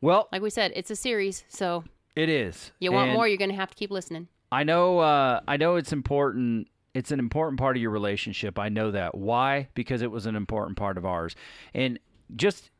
Well, 0.00 0.28
Like 0.30 0.42
we 0.42 0.50
said, 0.50 0.72
it's 0.76 0.90
a 0.92 0.96
series, 0.96 1.44
so 1.48 1.82
it 2.14 2.28
is. 2.28 2.70
you 2.78 2.92
want 2.92 3.08
And 3.08 3.16
more, 3.16 3.26
you're 3.26 3.36
gonna 3.36 3.54
have 3.54 3.70
to 3.70 3.76
keep 3.76 3.90
listening. 3.90 4.28
I 4.50 4.64
know. 4.64 4.98
Uh, 4.98 5.40
I 5.46 5.56
know 5.56 5.76
it's 5.76 5.92
important. 5.92 6.68
It's 6.94 7.10
an 7.10 7.18
important 7.18 7.58
part 7.58 7.76
of 7.76 7.82
your 7.82 7.90
relationship. 7.90 8.58
I 8.58 8.68
know 8.68 8.90
that. 8.90 9.16
Why? 9.16 9.68
Because 9.74 10.02
it 10.02 10.10
was 10.10 10.26
an 10.26 10.36
important 10.36 10.76
part 10.76 10.96
of 10.96 11.04
ours. 11.04 11.36
And 11.74 11.98
just 12.34 12.70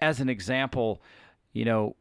as 0.00 0.20
an 0.20 0.28
example, 0.28 1.00
you 1.52 1.64
know, 1.64 1.96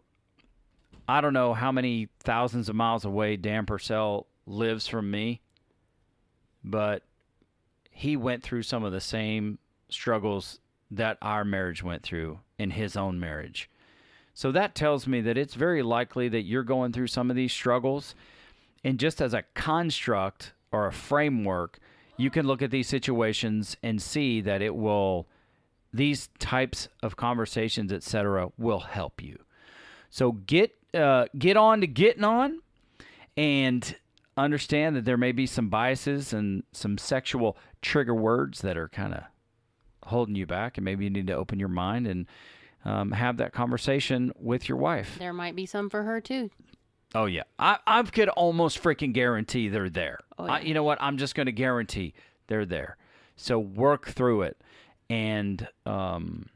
I 1.08 1.22
don't 1.22 1.34
know 1.34 1.54
how 1.54 1.72
many 1.72 2.10
thousands 2.20 2.70
of 2.70 2.76
miles 2.76 3.06
away 3.06 3.36
Dan 3.38 3.66
Purcell 3.66 4.28
lives 4.46 4.88
from 4.88 5.12
me, 5.12 5.42
but 6.64 7.04
he 7.92 8.18
went 8.18 8.42
through 8.42 8.64
some 8.64 8.84
of 8.84 8.92
the 8.92 9.02
same 9.02 9.60
struggles 9.90 10.60
that 10.90 11.18
our 11.22 11.46
marriage 11.46 11.84
went 11.84 12.04
through 12.04 12.40
in 12.58 12.72
his 12.72 12.96
own 12.96 13.20
marriage. 13.20 13.70
So 14.34 14.52
that 14.52 14.76
tells 14.76 15.08
me 15.08 15.22
that 15.22 15.38
it's 15.38 15.54
very 15.54 15.84
likely 15.84 16.28
that 16.30 16.42
you're 16.42 16.64
going 16.64 16.92
through 16.92 17.08
some 17.08 17.30
of 17.30 17.36
these 17.36 17.54
struggles. 17.54 18.16
And 18.84 19.00
just 19.00 19.22
as 19.22 19.34
a 19.34 19.44
construct 19.54 20.54
or 20.72 20.88
a 20.88 20.92
framework, 20.92 21.80
you 22.18 22.30
can 22.30 22.46
look 22.46 22.62
at 22.62 22.72
these 22.72 22.88
situations 22.88 23.78
and 23.82 24.02
see 24.02 24.42
that 24.42 24.62
it 24.62 24.76
will, 24.76 25.28
these 25.94 26.30
types 26.40 26.88
of 27.02 27.16
conversations, 27.16 27.92
etc., 27.92 28.52
will 28.58 28.82
help 28.82 29.22
you. 29.22 29.40
So 30.10 30.34
get 30.34 30.76
uh, 30.94 31.26
get 31.38 31.58
on 31.58 31.82
to 31.82 31.88
getting 31.88 32.24
on, 32.24 32.62
and 33.36 33.96
understand 34.38 34.96
that 34.96 35.06
there 35.06 35.18
may 35.18 35.32
be 35.32 35.48
some 35.48 35.70
biases 35.70 36.34
and 36.34 36.64
some 36.72 36.98
sexual 36.98 37.58
trigger 37.82 38.14
words 38.14 38.62
that 38.62 38.78
are 38.78 38.90
kind 38.90 39.14
of 39.14 39.24
holding 40.06 40.36
you 40.36 40.46
back, 40.46 40.78
and 40.78 40.86
maybe 40.86 41.04
you 41.04 41.10
need 41.10 41.28
to 41.28 41.34
open 41.34 41.60
your 41.60 41.70
mind 41.70 42.08
and 42.08 42.28
um, 42.86 43.12
have 43.12 43.38
that 43.38 43.54
conversation 43.54 44.32
with 44.38 44.68
your 44.68 44.78
wife. 44.78 45.16
There 45.18 45.34
might 45.34 45.56
be 45.56 45.66
some 45.66 45.90
for 45.90 46.04
her 46.04 46.22
too. 46.22 46.52
Oh 47.16 47.26
yeah, 47.26 47.44
I 47.60 47.78
I 47.86 48.02
could 48.04 48.30
almost 48.30 48.82
freaking 48.82 49.14
guarantee 49.14 49.70
they're 49.70 49.90
there. 49.90 50.20
Oh, 50.38 50.46
I, 50.46 50.62
you 50.62 50.74
know 50.74 50.84
what? 50.84 50.98
I'm 51.02 51.18
just 51.18 51.36
going 51.36 51.46
to 51.46 51.52
guarantee 51.52 52.14
they're 52.48 52.66
there. 52.66 52.98
So 53.36 53.60
work 53.60 54.08
through 54.08 54.44
it, 54.44 54.62
and 55.10 55.68
um, 55.86 56.48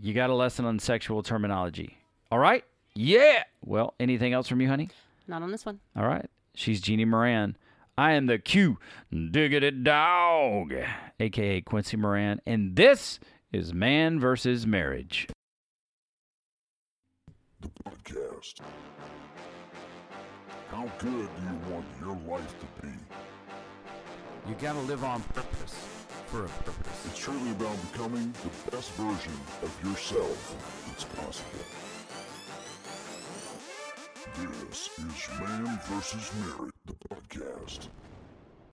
you 0.00 0.14
got 0.14 0.30
a 0.30 0.34
lesson 0.34 0.64
on 0.64 0.78
sexual 0.78 1.22
terminology. 1.22 1.98
All 2.30 2.38
right? 2.38 2.64
Yeah. 2.94 3.44
Well, 3.64 3.94
anything 4.00 4.32
else 4.32 4.48
from 4.48 4.60
you, 4.60 4.68
honey? 4.68 4.88
Not 5.28 5.42
on 5.42 5.50
this 5.50 5.64
one. 5.66 5.80
All 5.96 6.06
right. 6.06 6.28
She's 6.54 6.80
Jeannie 6.80 7.04
Moran. 7.04 7.56
I 7.98 8.12
am 8.12 8.26
the 8.26 8.38
Q 8.38 8.78
Diggity 9.10 9.70
Dog, 9.70 10.74
aka 11.20 11.60
Quincy 11.62 11.96
Moran, 11.96 12.40
and 12.46 12.76
this 12.76 13.18
is 13.52 13.72
Man 13.72 14.20
versus 14.20 14.66
Marriage. 14.66 15.28
The 17.66 17.90
podcast. 17.90 18.60
How 20.70 20.88
good 20.98 21.28
do 21.36 21.42
you 21.42 21.74
want 21.74 21.84
your 22.00 22.16
life 22.30 22.54
to 22.60 22.82
be? 22.82 22.92
You 24.48 24.54
gotta 24.60 24.78
live 24.82 25.02
on 25.02 25.20
purpose 25.34 25.74
for 26.26 26.44
a 26.44 26.48
purpose. 26.48 27.06
It's 27.06 27.18
truly 27.18 27.50
about 27.50 27.76
becoming 27.90 28.32
the 28.44 28.70
best 28.70 28.92
version 28.92 29.32
of 29.64 29.84
yourself 29.84 30.84
that's 30.86 31.04
possible. 31.04 31.66
This 34.36 34.90
is 34.98 35.40
Man 35.40 35.80
vs. 35.86 36.30
Marriage, 36.44 36.74
the 36.86 36.94
podcast. 37.08 37.88